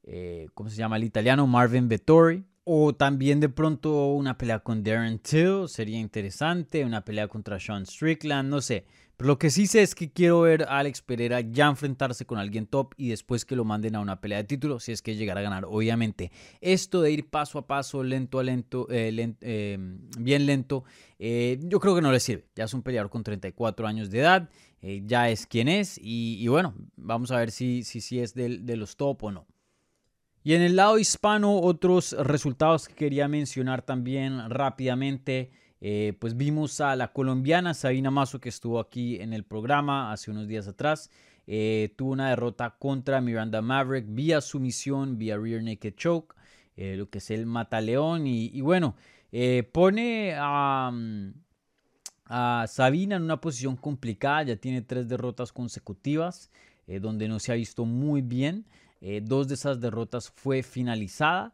eh, 0.04 0.48
¿cómo 0.54 0.70
se 0.70 0.78
llama? 0.78 0.98
El 0.98 1.04
italiano 1.04 1.48
Marvin 1.48 1.88
Vettori. 1.88 2.44
O 2.66 2.96
también 2.96 3.42
de 3.42 3.50
pronto 3.50 4.14
una 4.14 4.38
pelea 4.38 4.60
con 4.60 4.84
Darren 4.84 5.20
Till 5.20 5.68
sería 5.68 6.00
interesante, 6.00 6.86
una 6.86 7.04
pelea 7.04 7.28
contra 7.28 7.60
Sean 7.60 7.86
Strickland, 7.86 8.50
no 8.50 8.62
sé. 8.62 8.86
Lo 9.24 9.40
que 9.40 9.50
sí 9.52 9.68
sé 9.68 9.82
es 9.82 9.96
que 9.96 10.12
quiero 10.12 10.42
ver 10.42 10.64
a 10.64 10.80
Alex 10.80 11.02
Pereira 11.02 11.40
ya 11.40 11.68
enfrentarse 11.68 12.26
con 12.26 12.40
alguien 12.40 12.68
top 12.68 12.94
y 12.98 13.08
después 13.08 13.46
que 13.46 13.56
lo 13.56 13.64
manden 13.64 13.96
a 13.96 14.02
una 14.02 14.20
pelea 14.20 14.40
de 14.40 14.44
título, 14.44 14.82
si 14.82 14.92
es 14.92 15.02
que 15.02 15.16
llegará 15.16 15.40
a 15.40 15.44
ganar. 15.44 15.64
Obviamente, 15.64 16.30
esto 16.60 17.02
de 17.02 17.12
ir 17.12 17.30
paso 17.30 17.58
a 17.58 17.66
paso, 17.66 18.04
lento 18.04 18.40
a 18.40 18.44
lento, 18.44 18.86
eh, 18.90 19.34
eh, 19.40 19.78
bien 20.20 20.46
lento, 20.46 20.84
eh, 21.20 21.58
yo 21.62 21.80
creo 21.80 21.96
que 21.96 22.02
no 22.02 22.12
le 22.12 22.20
sirve. 22.20 22.50
Ya 22.54 22.66
es 22.66 22.74
un 22.74 22.84
peleador 22.84 23.10
con 23.10 23.24
34 23.24 23.88
años 23.88 24.12
de 24.12 24.20
edad, 24.20 24.50
ya 24.82 25.30
es 25.30 25.48
quien 25.48 25.70
es 25.70 25.98
y, 26.04 26.46
bueno, 26.50 26.76
vamos 26.98 27.32
a 27.32 27.38
ver 27.38 27.52
si, 27.52 27.84
si, 27.84 28.02
si 28.02 28.20
es 28.20 28.34
de, 28.34 28.58
de 28.58 28.76
los 28.76 28.98
top 28.98 29.24
o 29.24 29.32
no. 29.32 29.48
Y 30.44 30.56
en 30.56 30.62
el 30.62 30.76
lado 30.76 31.00
hispano, 31.00 31.62
otros 31.62 32.12
resultados 32.12 32.90
que 32.90 32.96
quería 32.96 33.30
mencionar 33.30 33.84
también 33.84 34.50
rápidamente. 34.50 35.52
Eh, 35.86 36.14
pues 36.18 36.38
vimos 36.38 36.80
a 36.80 36.96
la 36.96 37.12
colombiana 37.12 37.74
Sabina 37.74 38.10
Mazo 38.10 38.40
que 38.40 38.48
estuvo 38.48 38.80
aquí 38.80 39.20
en 39.20 39.34
el 39.34 39.44
programa 39.44 40.14
hace 40.14 40.32
unos 40.32 40.48
días 40.48 40.66
atrás. 40.70 41.12
Eh, 41.46 41.94
tuvo 41.98 42.14
una 42.14 42.30
derrota 42.30 42.78
contra 42.80 43.20
Miranda 43.20 43.62
Maverick 43.62 44.06
vía 44.08 44.40
sumisión, 44.40 45.18
vía 45.18 45.38
rear 45.38 45.62
naked 45.62 45.96
choke, 45.96 46.36
eh, 46.78 46.96
lo 46.96 47.10
que 47.10 47.18
es 47.18 47.30
el 47.32 47.46
mataleón. 47.46 48.28
Y, 48.28 48.46
y 48.54 48.62
bueno, 48.62 48.96
pone 49.74 50.36
a, 50.38 50.90
a, 52.28 52.66
Sabina 52.70 53.18
en 53.18 53.24
una 53.24 53.42
posición 53.42 53.76
complicada, 53.76 54.44
ya 54.44 54.56
tiene 54.56 54.84
tres 54.84 55.10
derrotas 55.10 55.52
consecutivas, 55.52 56.50
donde 57.02 57.28
no 57.28 57.40
se 57.40 57.52
ha 57.52 57.56
visto 57.56 57.84
muy 57.84 58.22
bien. 58.22 58.66
dos 59.24 59.50
de 59.50 59.56
esas 59.56 59.82
derrotas 59.82 60.30
fue 60.30 60.64
finalizada. 60.64 61.54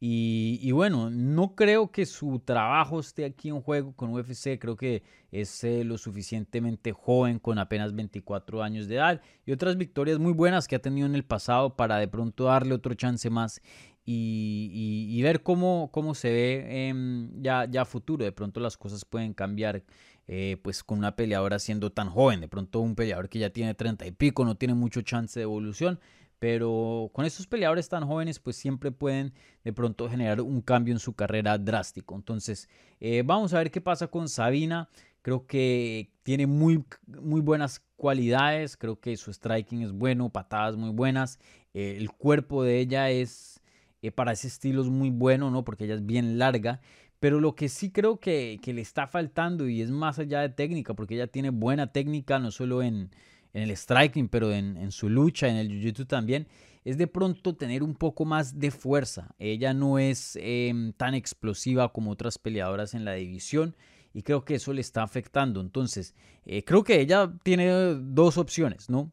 Y, 0.00 0.70
bueno, 0.70 1.10
no 1.10 1.56
creo 1.56 1.90
que 1.90 2.06
su 2.06 2.38
trabajo 2.38 3.00
esté 3.00 3.24
aquí 3.24 3.48
en 3.48 3.60
juego 3.60 3.96
con 3.96 4.14
UFC, 4.14 4.56
creo 4.58 4.76
que 4.76 5.02
es 5.32 5.64
eh, 5.64 5.82
lo 5.82 5.98
suficientemente 5.98 6.92
joven 6.92 7.40
con 7.40 7.58
apenas 7.58 7.92
24 7.94 8.62
años 8.62 8.86
de 8.86 8.94
edad 8.94 9.20
y 9.44 9.50
otras 9.50 9.76
victorias 9.76 10.20
muy 10.20 10.32
buenas 10.32 10.68
que 10.68 10.76
ha 10.76 10.78
tenido 10.78 11.06
en 11.08 11.16
el 11.16 11.24
pasado 11.24 11.74
para 11.74 11.96
de 11.96 12.06
pronto 12.06 12.44
darle 12.44 12.74
otro 12.74 12.94
chance 12.94 13.28
más 13.28 13.60
y, 14.04 15.20
ver 15.20 15.42
cómo, 15.42 15.90
cómo 15.92 16.14
se 16.14 16.30
ve 16.30 17.30
ya, 17.40 17.66
ya 17.68 17.82
a 17.82 17.84
futuro. 17.84 18.24
De 18.24 18.32
pronto 18.32 18.60
las 18.60 18.76
cosas 18.76 19.04
pueden 19.04 19.34
cambiar 19.34 19.82
eh, 20.30 20.58
pues 20.62 20.84
con 20.84 20.98
una 20.98 21.16
peleadora 21.16 21.58
siendo 21.58 21.90
tan 21.90 22.10
joven, 22.10 22.42
de 22.42 22.48
pronto 22.48 22.80
un 22.80 22.94
peleador 22.94 23.30
que 23.30 23.38
ya 23.38 23.48
tiene 23.48 23.72
30 23.74 24.06
y 24.06 24.12
pico 24.12 24.44
no 24.44 24.56
tiene 24.56 24.74
mucho 24.74 25.00
chance 25.00 25.40
de 25.40 25.44
evolución, 25.44 26.00
pero 26.38 27.10
con 27.12 27.24
estos 27.24 27.46
peleadores 27.46 27.88
tan 27.88 28.06
jóvenes, 28.06 28.38
pues 28.38 28.56
siempre 28.56 28.92
pueden 28.92 29.32
de 29.64 29.72
pronto 29.72 30.08
generar 30.08 30.40
un 30.40 30.60
cambio 30.60 30.94
en 30.94 31.00
su 31.00 31.14
carrera 31.14 31.58
drástico. 31.58 32.14
Entonces, 32.14 32.68
eh, 33.00 33.22
vamos 33.24 33.52
a 33.54 33.58
ver 33.58 33.70
qué 33.70 33.80
pasa 33.80 34.06
con 34.06 34.28
Sabina. 34.28 34.88
Creo 35.22 35.46
que 35.46 36.12
tiene 36.22 36.46
muy, 36.46 36.84
muy 37.06 37.40
buenas 37.40 37.82
cualidades. 37.96 38.76
Creo 38.76 39.00
que 39.00 39.16
su 39.16 39.32
striking 39.32 39.82
es 39.82 39.92
bueno, 39.92 40.30
patadas 40.30 40.76
muy 40.76 40.90
buenas. 40.90 41.40
Eh, 41.74 41.96
el 41.98 42.10
cuerpo 42.12 42.62
de 42.62 42.78
ella 42.78 43.10
es 43.10 43.60
eh, 44.02 44.12
para 44.12 44.32
ese 44.32 44.46
estilo 44.46 44.82
es 44.82 44.88
muy 44.88 45.10
bueno, 45.10 45.50
¿no? 45.50 45.64
Porque 45.64 45.84
ella 45.84 45.94
es 45.94 46.06
bien 46.06 46.38
larga. 46.38 46.80
Pero 47.18 47.40
lo 47.40 47.56
que 47.56 47.68
sí 47.68 47.90
creo 47.90 48.20
que, 48.20 48.60
que 48.62 48.72
le 48.72 48.80
está 48.80 49.08
faltando 49.08 49.68
y 49.68 49.82
es 49.82 49.90
más 49.90 50.20
allá 50.20 50.40
de 50.40 50.50
técnica, 50.50 50.94
porque 50.94 51.16
ella 51.16 51.26
tiene 51.26 51.50
buena 51.50 51.90
técnica, 51.90 52.38
no 52.38 52.52
solo 52.52 52.80
en, 52.80 53.10
en 53.58 53.68
el 53.68 53.76
striking, 53.76 54.28
pero 54.28 54.52
en, 54.52 54.90
su 54.92 55.08
lucha, 55.08 55.48
en 55.48 55.56
el 55.56 55.68
jiu-jitsu 55.68 56.06
también, 56.06 56.46
es 56.84 56.96
de 56.96 57.06
pronto 57.06 57.54
tener 57.54 57.82
un 57.82 57.94
poco 57.94 58.24
más 58.24 58.58
de 58.58 58.70
fuerza. 58.70 59.34
Ella 59.38 59.74
no 59.74 59.98
es 59.98 60.38
em, 60.40 60.92
tan 60.92 61.14
explosiva 61.14 61.92
como 61.92 62.10
otras 62.10 62.38
peleadoras 62.38 62.94
en 62.94 63.04
la 63.04 63.14
división 63.14 63.76
y 64.14 64.22
creo 64.22 64.44
que 64.44 64.54
eso 64.54 64.72
le 64.72 64.80
está 64.80 65.02
afectando. 65.02 65.60
Entonces, 65.60 66.14
eh, 66.46 66.64
creo 66.64 66.84
que 66.84 67.00
ella 67.00 67.32
tiene 67.42 67.68
dos 67.94 68.38
opciones, 68.38 68.88
¿no? 68.88 69.12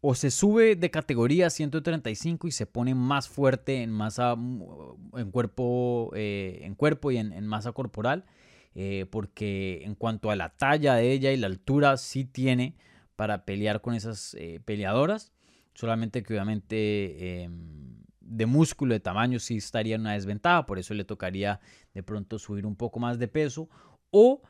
O 0.00 0.14
se 0.14 0.30
sube 0.30 0.76
de 0.76 0.90
categoría 0.90 1.48
135 1.48 2.46
y 2.46 2.52
se 2.52 2.66
pone 2.66 2.94
más 2.94 3.28
fuerte 3.28 3.82
en 3.82 3.90
masa, 3.90 4.34
en 4.34 5.30
cuerpo, 5.30 6.12
eh, 6.14 6.60
en 6.62 6.74
cuerpo 6.74 7.10
y 7.10 7.16
en, 7.16 7.46
masa 7.46 7.72
corporal, 7.72 8.26
eh, 8.74 9.06
porque 9.10 9.82
en 9.82 9.94
cuanto 9.94 10.30
a 10.30 10.36
la 10.36 10.50
talla 10.50 10.96
de 10.96 11.10
ella 11.10 11.32
y 11.32 11.38
la 11.38 11.46
altura 11.46 11.96
sí 11.96 12.26
tiene 12.26 12.76
para 13.16 13.44
pelear 13.44 13.80
con 13.80 13.94
esas 13.94 14.36
peleadoras 14.64 15.32
solamente 15.74 16.22
que 16.22 16.32
obviamente 16.34 17.42
em, 17.42 17.94
de 18.20 18.46
músculo, 18.46 18.94
de 18.94 19.00
tamaño, 19.00 19.38
sí 19.38 19.56
estaría 19.56 19.96
en 19.96 20.02
una 20.02 20.14
desventaja, 20.14 20.64
por 20.66 20.78
eso 20.78 20.94
le 20.94 21.04
tocaría 21.04 21.60
de 21.92 22.02
pronto 22.02 22.38
subir 22.38 22.64
un 22.64 22.76
poco 22.76 23.00
más 23.00 23.18
de 23.18 23.28
peso 23.28 23.68
o 24.10 24.40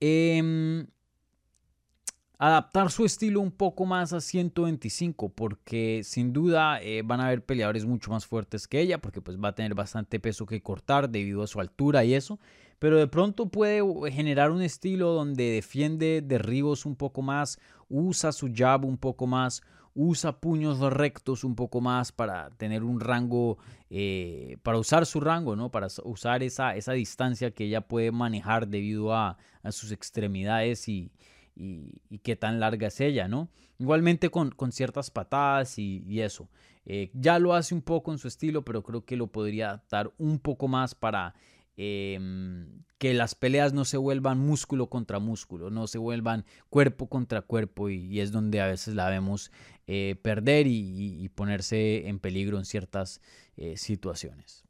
em, 0.00 0.86
adaptar 2.38 2.90
su 2.90 3.04
estilo 3.04 3.40
un 3.40 3.50
poco 3.50 3.84
más 3.84 4.12
a 4.12 4.20
125 4.20 5.30
porque 5.30 6.02
sin 6.04 6.32
duda 6.32 6.80
eh, 6.80 7.02
van 7.04 7.20
a 7.20 7.26
haber 7.26 7.44
peleadores 7.44 7.84
mucho 7.84 8.10
más 8.12 8.26
fuertes 8.26 8.68
que 8.68 8.80
ella 8.80 8.98
porque 8.98 9.20
pues 9.20 9.38
va 9.38 9.48
a 9.48 9.54
tener 9.54 9.74
bastante 9.74 10.20
peso 10.20 10.46
que 10.46 10.62
cortar 10.62 11.10
debido 11.10 11.42
a 11.42 11.48
su 11.48 11.60
altura 11.60 12.04
y 12.04 12.14
eso 12.14 12.38
pero 12.78 12.98
de 12.98 13.06
pronto 13.06 13.48
puede 13.48 13.82
generar 14.12 14.50
un 14.50 14.62
estilo 14.62 15.12
donde 15.12 15.50
defiende 15.50 16.22
derribos 16.22 16.86
un 16.86 16.96
poco 16.96 17.22
más 17.22 17.58
usa 17.88 18.32
su 18.32 18.52
jab 18.54 18.84
un 18.84 18.98
poco 18.98 19.26
más 19.26 19.62
usa 20.00 20.38
puños 20.40 20.78
rectos 20.78 21.42
un 21.42 21.56
poco 21.56 21.80
más 21.80 22.12
para 22.12 22.50
tener 22.50 22.84
un 22.84 23.00
rango, 23.00 23.58
eh, 23.90 24.56
para 24.62 24.78
usar 24.78 25.06
su 25.06 25.18
rango, 25.18 25.56
¿no? 25.56 25.72
Para 25.72 25.88
usar 26.04 26.44
esa, 26.44 26.76
esa 26.76 26.92
distancia 26.92 27.50
que 27.50 27.64
ella 27.64 27.80
puede 27.80 28.12
manejar 28.12 28.68
debido 28.68 29.12
a, 29.12 29.36
sus 29.70 29.90
extremidades 29.90 30.88
y, 30.88 31.10
y, 31.56 32.18
qué 32.22 32.36
tan 32.36 32.60
larga 32.60 32.86
es 32.86 33.00
ella, 33.00 33.26
¿no? 33.26 33.48
Igualmente 33.78 34.30
con, 34.30 34.50
con 34.50 34.70
ciertas 34.70 35.10
patadas 35.10 35.78
y, 35.78 36.20
eso. 36.20 36.48
Eh, 36.86 37.10
ya 37.12 37.40
lo 37.40 37.52
hace 37.52 37.74
un 37.74 37.82
poco 37.82 38.12
en 38.12 38.18
su 38.18 38.28
estilo, 38.28 38.64
pero 38.64 38.84
creo 38.84 39.04
que 39.04 39.16
lo 39.16 39.26
podría 39.26 39.70
adaptar 39.70 40.12
un 40.16 40.38
poco 40.38 40.68
más 40.68 40.94
para 40.94 41.34
Em, 41.80 42.82
que 42.98 43.14
las 43.14 43.36
peleas 43.36 43.72
no 43.72 43.84
se 43.84 43.96
vuelvan 43.96 44.40
músculo 44.40 44.90
contra 44.90 45.20
músculo, 45.20 45.70
no 45.70 45.86
se 45.86 45.98
vuelvan 45.98 46.44
cuerpo 46.70 47.08
contra 47.08 47.42
cuerpo 47.42 47.88
y, 47.88 48.18
es 48.18 48.32
donde 48.32 48.60
a 48.60 48.66
veces 48.66 48.96
la 48.96 49.08
vemos 49.08 49.52
eh, 49.86 50.16
perder 50.20 50.66
y, 50.66 51.28
ponerse 51.36 52.08
en 52.08 52.18
peligro 52.18 52.58
en 52.58 52.64
ciertas 52.64 53.20
eh, 53.56 53.76
situaciones. 53.76 54.64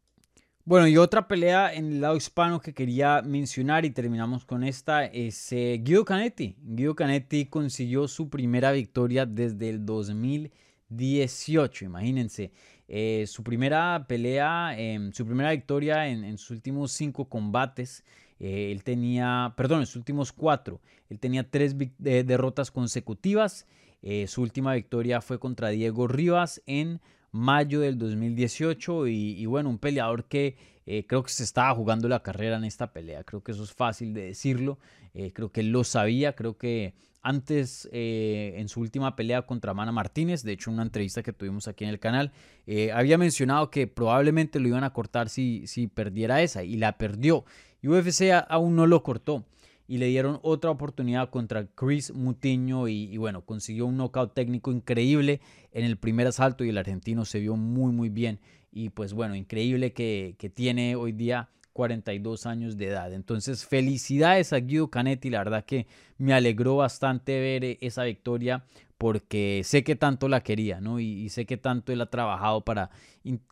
Bueno, 0.66 0.86
y 0.86 0.98
otra 0.98 1.26
pelea 1.26 1.72
en 1.72 1.92
el 1.92 2.02
lado 2.02 2.14
hispano 2.14 2.60
que 2.60 2.74
quería 2.74 3.22
mencionar 3.22 3.86
y 3.86 3.90
terminamos 3.90 4.44
con 4.44 4.62
esta 4.62 5.06
es 5.06 5.50
eh, 5.52 5.80
Guido 5.82 6.04
Canetti. 6.04 6.56
Guido 6.60 6.94
Canetti 6.94 7.46
consiguió 7.46 8.06
su 8.06 8.28
primera 8.28 8.70
victoria 8.72 9.24
desde 9.24 9.70
el 9.70 9.86
2018, 9.86 11.86
imagínense. 11.86 12.52
Eh, 12.88 13.26
su 13.26 13.44
primera 13.44 14.06
pelea, 14.08 14.74
em, 14.78 15.12
su 15.12 15.26
primera 15.26 15.50
victoria 15.50 16.08
en, 16.08 16.38
sus 16.38 16.50
últimos 16.50 16.90
cinco 16.92 17.26
combates, 17.28 18.02
eh, 18.40 18.72
él 18.72 18.82
tenía, 18.82 19.52
perdón, 19.56 19.80
en 19.80 19.86
sus 19.86 19.96
últimos 19.96 20.32
cuatro, 20.32 20.80
él 21.10 21.18
tenía 21.18 21.48
tres 21.48 21.76
derrotas 21.98 22.70
consecutivas. 22.70 23.66
Eh, 24.00 24.26
su 24.26 24.42
última 24.42 24.74
victoria 24.74 25.20
fue 25.20 25.38
contra 25.38 25.68
Diego 25.68 26.06
Rivas 26.06 26.62
en 26.66 27.00
mayo 27.30 27.80
del 27.80 27.98
2018 27.98 29.06
y, 29.08 29.44
bueno, 29.46 29.68
un 29.68 29.78
peleador 29.78 30.24
que 30.24 30.56
creo 31.06 31.22
que 31.22 31.30
se 31.30 31.44
estaba 31.44 31.74
jugando 31.74 32.08
la 32.08 32.22
carrera 32.22 32.56
en 32.56 32.64
esta 32.64 32.94
pelea, 32.94 33.22
creo 33.22 33.42
que 33.42 33.52
eso 33.52 33.62
es 33.62 33.72
fácil 33.72 34.14
de 34.14 34.22
decirlo, 34.22 34.78
creo 35.34 35.52
que 35.52 35.60
él 35.60 35.70
lo 35.70 35.84
sabía, 35.84 36.34
creo 36.34 36.56
que 36.56 36.94
antes 37.22 37.88
eh, 37.92 38.54
en 38.56 38.68
su 38.68 38.80
última 38.80 39.16
pelea 39.16 39.42
contra 39.42 39.74
Mana 39.74 39.92
Martínez, 39.92 40.42
de 40.42 40.52
hecho 40.52 40.70
una 40.70 40.82
entrevista 40.82 41.22
que 41.22 41.32
tuvimos 41.32 41.68
aquí 41.68 41.84
en 41.84 41.90
el 41.90 41.98
canal, 41.98 42.32
eh, 42.66 42.92
había 42.92 43.18
mencionado 43.18 43.70
que 43.70 43.86
probablemente 43.86 44.60
lo 44.60 44.68
iban 44.68 44.84
a 44.84 44.92
cortar 44.92 45.28
si, 45.28 45.66
si 45.66 45.86
perdiera 45.86 46.42
esa 46.42 46.64
y 46.64 46.76
la 46.76 46.98
perdió. 46.98 47.44
Y 47.82 47.88
UFC 47.88 48.32
aún 48.48 48.76
no 48.76 48.86
lo 48.86 49.02
cortó 49.02 49.44
y 49.86 49.98
le 49.98 50.06
dieron 50.06 50.38
otra 50.42 50.70
oportunidad 50.70 51.30
contra 51.30 51.66
Chris 51.66 52.12
Mutiño 52.12 52.88
y, 52.88 53.16
bueno, 53.16 53.44
consiguió 53.44 53.86
un 53.86 53.96
knockout 53.96 54.34
técnico 54.34 54.70
increíble 54.70 55.40
en 55.72 55.84
el 55.84 55.96
primer 55.96 56.26
asalto 56.26 56.64
y 56.64 56.68
el 56.68 56.78
argentino 56.78 57.24
se 57.24 57.40
vio 57.40 57.56
muy 57.56 57.92
muy 57.92 58.10
bien 58.10 58.38
y 58.70 58.90
pues 58.90 59.14
bueno, 59.14 59.34
increíble 59.34 59.92
que, 59.94 60.36
que 60.38 60.50
tiene 60.50 60.94
hoy 60.94 61.12
día 61.12 61.48
42 61.78 62.46
años 62.46 62.76
de 62.76 62.86
edad. 62.86 63.12
Entonces, 63.12 63.64
felicidades 63.64 64.52
a 64.52 64.56
Guido 64.56 64.90
Canetti. 64.90 65.30
La 65.30 65.38
verdad 65.38 65.64
que 65.64 65.86
me 66.16 66.32
alegró 66.34 66.74
bastante 66.74 67.38
ver 67.38 67.62
eh, 67.64 67.78
esa 67.80 68.02
victoria 68.02 68.64
porque 68.98 69.62
sé 69.62 69.84
que 69.84 69.94
tanto 69.94 70.28
la 70.28 70.42
quería, 70.42 70.80
¿no? 70.80 70.98
Y, 70.98 71.28
sé 71.28 71.46
que 71.46 71.56
tanto 71.56 71.92
él 71.92 72.00
ha 72.00 72.10
trabajado 72.10 72.64
para 72.64 72.90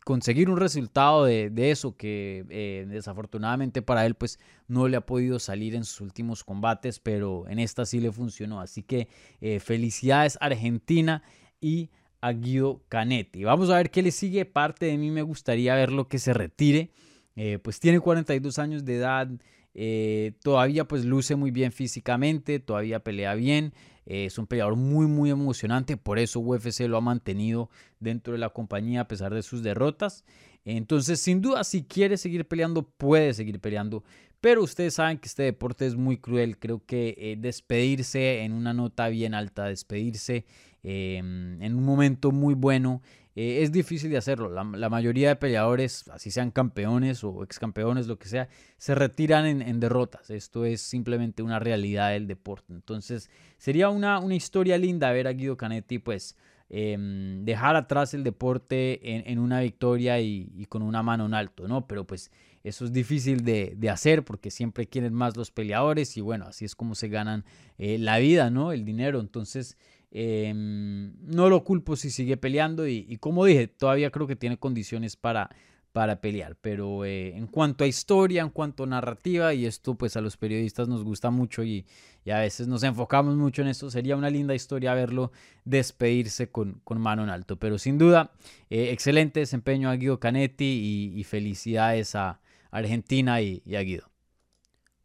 conseguir 0.03 0.49
un 0.49 0.57
resultado 0.57 1.23
de, 1.23 1.71
eso 1.71 1.95
que 1.95 2.43
eh, 2.49 2.85
desafortunadamente 2.89 3.81
para 3.81 4.05
él 4.05 4.15
pues 4.15 4.39
no 4.67 4.89
le 4.89 4.97
ha 4.97 5.05
podido 5.05 5.39
salir 5.39 5.73
en 5.73 5.85
sus 5.85 6.01
últimos 6.01 6.43
combates, 6.43 6.99
pero 6.99 7.47
en 7.47 7.59
esta 7.59 7.85
sí 7.85 8.01
le 8.01 8.11
funcionó. 8.11 8.59
Así 8.59 8.83
que 8.83 9.07
eh, 9.39 9.61
felicidades 9.61 10.37
Argentina 10.41 11.23
y 11.61 11.91
a 12.19 12.33
Guido 12.33 12.81
Canetti. 12.89 13.45
Vamos 13.45 13.69
a 13.69 13.77
ver 13.77 13.89
qué 13.89 14.01
le 14.01 14.11
sigue. 14.11 14.43
Parte 14.43 14.87
de 14.87 14.97
mí 14.97 15.11
me 15.11 15.21
gustaría 15.21 15.75
verlo 15.75 16.09
que 16.09 16.19
se 16.19 16.33
retire 16.33 16.91
eh, 17.37 17.59
pues 17.59 17.79
tiene 17.79 17.99
42 17.99 18.57
años 18.57 18.83
de 18.83 18.95
edad, 18.95 19.29
eh, 19.75 20.33
todavía 20.41 20.87
pues 20.87 21.05
luce 21.05 21.35
muy 21.35 21.51
bien 21.51 21.71
físicamente, 21.71 22.59
todavía 22.59 23.03
pelea 23.03 23.35
bien, 23.35 23.73
eh, 24.07 24.25
es 24.25 24.39
un 24.39 24.47
peleador 24.47 24.75
muy 24.75 25.05
muy 25.05 25.29
emocionante, 25.29 25.97
por 25.97 26.17
eso 26.17 26.39
UFC 26.39 26.87
lo 26.87 26.97
ha 26.97 27.01
mantenido 27.01 27.69
dentro 27.99 28.33
de 28.33 28.39
la 28.39 28.49
compañía 28.49 29.01
a 29.01 29.07
pesar 29.07 29.35
de 29.35 29.43
sus 29.43 29.61
derrotas. 29.61 30.25
Entonces 30.65 31.21
sin 31.21 31.41
duda 31.41 31.63
si 31.63 31.83
quiere 31.83 32.17
seguir 32.17 32.47
peleando 32.47 32.81
puede 32.81 33.35
seguir 33.35 33.59
peleando, 33.59 34.03
pero 34.41 34.63
ustedes 34.63 34.95
saben 34.95 35.19
que 35.19 35.27
este 35.27 35.43
deporte 35.43 35.85
es 35.85 35.95
muy 35.95 36.17
cruel, 36.17 36.57
creo 36.57 36.83
que 36.85 37.37
despedirse 37.39 38.41
en 38.41 38.51
una 38.51 38.73
nota 38.73 39.09
bien 39.09 39.35
alta, 39.35 39.65
despedirse 39.65 40.45
em, 40.81 41.61
en 41.61 41.75
un 41.75 41.85
momento 41.85 42.31
muy 42.31 42.55
bueno 42.55 43.03
eh, 43.37 43.61
es 43.61 43.71
difícil 43.71 44.09
de 44.09 44.17
hacerlo. 44.17 44.49
La, 44.49 44.89
mayoría 44.89 45.29
de 45.29 45.35
peleadores, 45.35 46.07
así 46.09 46.31
sean 46.31 46.49
campeones 46.49 47.23
o 47.23 47.43
ex 47.43 47.59
campeones, 47.59 48.07
lo 48.07 48.17
que 48.17 48.27
sea, 48.27 48.49
se 48.77 48.95
retiran 48.95 49.45
en, 49.45 49.79
derrotas. 49.79 50.31
Esto 50.31 50.65
es 50.65 50.81
simplemente 50.81 51.43
una 51.43 51.59
realidad 51.59 52.09
del 52.13 52.25
deporte. 52.25 52.73
Entonces, 52.73 53.29
sería 53.59 53.89
una, 53.89 54.17
una 54.17 54.33
historia 54.33 54.79
linda 54.79 55.11
ver 55.11 55.27
a 55.27 55.33
Guido 55.33 55.55
Canetti, 55.55 55.99
pues, 55.99 56.35
em, 56.71 57.45
dejar 57.45 57.75
atrás 57.75 58.15
el 58.15 58.23
deporte 58.23 59.29
en, 59.31 59.37
una 59.37 59.61
victoria 59.61 60.19
y, 60.19 60.65
con 60.67 60.81
una 60.81 61.03
mano 61.03 61.27
en 61.27 61.35
alto, 61.35 61.67
¿no? 61.67 61.85
Pero 61.85 62.07
pues 62.07 62.31
eso 62.63 62.85
es 62.85 62.91
difícil 62.91 63.43
de, 63.45 63.77
hacer 63.91 64.25
porque 64.25 64.49
siempre 64.49 64.87
quieren 64.87 65.13
más 65.13 65.37
los 65.37 65.51
peleadores 65.51 66.17
y 66.17 66.21
bueno, 66.21 66.45
así 66.47 66.65
es 66.65 66.75
como 66.75 66.95
se 66.95 67.07
ganan 67.07 67.45
eh, 67.77 67.99
la 67.99 68.17
vida, 68.17 68.49
¿no? 68.49 68.71
El 68.71 68.83
dinero. 68.83 69.19
Entonces, 69.19 69.77
Em, 70.11 71.13
no 71.21 71.49
lo 71.49 71.63
culpo 71.63 71.95
si 71.95 72.09
sigue 72.09 72.37
peleando 72.37 72.87
y, 72.87 73.17
como 73.17 73.45
dije, 73.45 73.67
todavía 73.67 74.09
creo 74.11 74.27
que 74.27 74.35
tiene 74.35 74.57
condiciones 74.57 75.15
para, 75.15 75.49
para 75.91 76.21
pelear. 76.21 76.55
Pero 76.61 77.05
eh, 77.05 77.35
en 77.35 77.47
cuanto 77.47 77.83
a 77.83 77.87
historia, 77.87 78.41
en 78.41 78.49
cuanto 78.49 78.83
a 78.83 78.87
narrativa, 78.87 79.53
y 79.53 79.65
esto 79.65 79.95
pues 79.95 80.15
a 80.17 80.21
los 80.21 80.37
periodistas 80.37 80.87
nos 80.87 81.03
gusta 81.03 81.29
mucho 81.29 81.63
y, 81.63 81.85
a 82.31 82.39
veces 82.39 82.67
nos 82.67 82.83
enfocamos 82.83 83.35
mucho 83.37 83.61
en 83.61 83.69
esto, 83.69 83.89
sería 83.89 84.17
una 84.17 84.29
linda 84.29 84.53
historia 84.53 84.93
verlo 84.93 85.31
despedirse 85.63 86.49
con, 86.49 86.81
con 86.83 86.99
mano 86.99 87.23
en 87.23 87.29
alto. 87.29 87.57
Pero 87.57 87.77
sin 87.77 87.97
duda, 87.97 88.31
eh, 88.69 88.91
excelente 88.91 89.39
desempeño 89.39 89.89
a 89.89 89.95
Guido 89.95 90.19
Canetti 90.19 91.13
y, 91.15 91.23
felicidades 91.23 92.15
a 92.15 92.41
Argentina 92.71 93.41
y 93.41 93.61
a 93.75 93.81
Guido. 93.81 94.09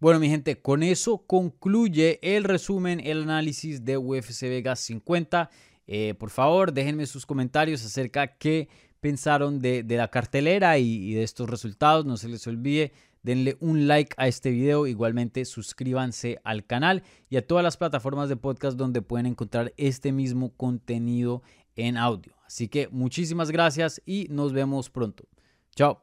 Bueno, 0.03 0.19
mi 0.19 0.29
gente, 0.29 0.61
con 0.61 0.83
eso 0.83 1.19
concluye 1.29 2.19
el 2.25 2.43
resumen, 2.43 2.99
el 2.99 3.23
análisis 3.23 3.85
de 3.85 3.99
UFC 3.99 4.49
Vegas 4.49 4.81
50. 4.81 5.49
Eh, 5.87 6.15
por 6.19 6.31
favor, 6.31 6.73
déjenme 6.73 7.07
sus 7.07 7.25
comentarios 7.25 7.85
acerca 7.85 8.23
de 8.23 8.33
qué 8.37 8.69
pensaron 8.99 9.61
de, 9.61 9.85
la 9.88 10.09
cartelera 10.09 10.77
y, 10.79 11.15
de 11.15 11.23
estos 11.23 11.49
resultados. 11.49 12.05
No 12.05 12.17
se 12.17 12.29
les 12.29 12.45
olvide, 12.49 12.91
denle 13.23 13.57
un 13.61 13.87
like 13.87 14.12
a 14.17 14.27
este 14.27 14.51
video. 14.51 14.88
Igualmente, 14.88 15.45
suscríbanse 15.45 16.41
al 16.43 16.67
canal 16.67 17.05
y 17.31 17.37
a 17.37 17.47
todas 17.47 17.62
las 17.62 17.77
plataformas 17.77 18.29
de 18.29 18.35
podcast 18.35 18.77
donde 18.77 19.03
pueden 19.03 19.27
encontrar 19.27 19.73
este 19.77 20.11
mismo 20.11 20.51
contenido 20.57 21.45
en 21.77 21.97
audio. 21.97 22.35
Así 22.45 22.67
que 22.67 22.88
muchísimas 22.88 23.53
gracias 23.53 24.03
y 24.05 24.27
nos 24.31 24.53
vemos 24.53 24.91
pronto. 24.91 25.29
Chao. 25.77 26.03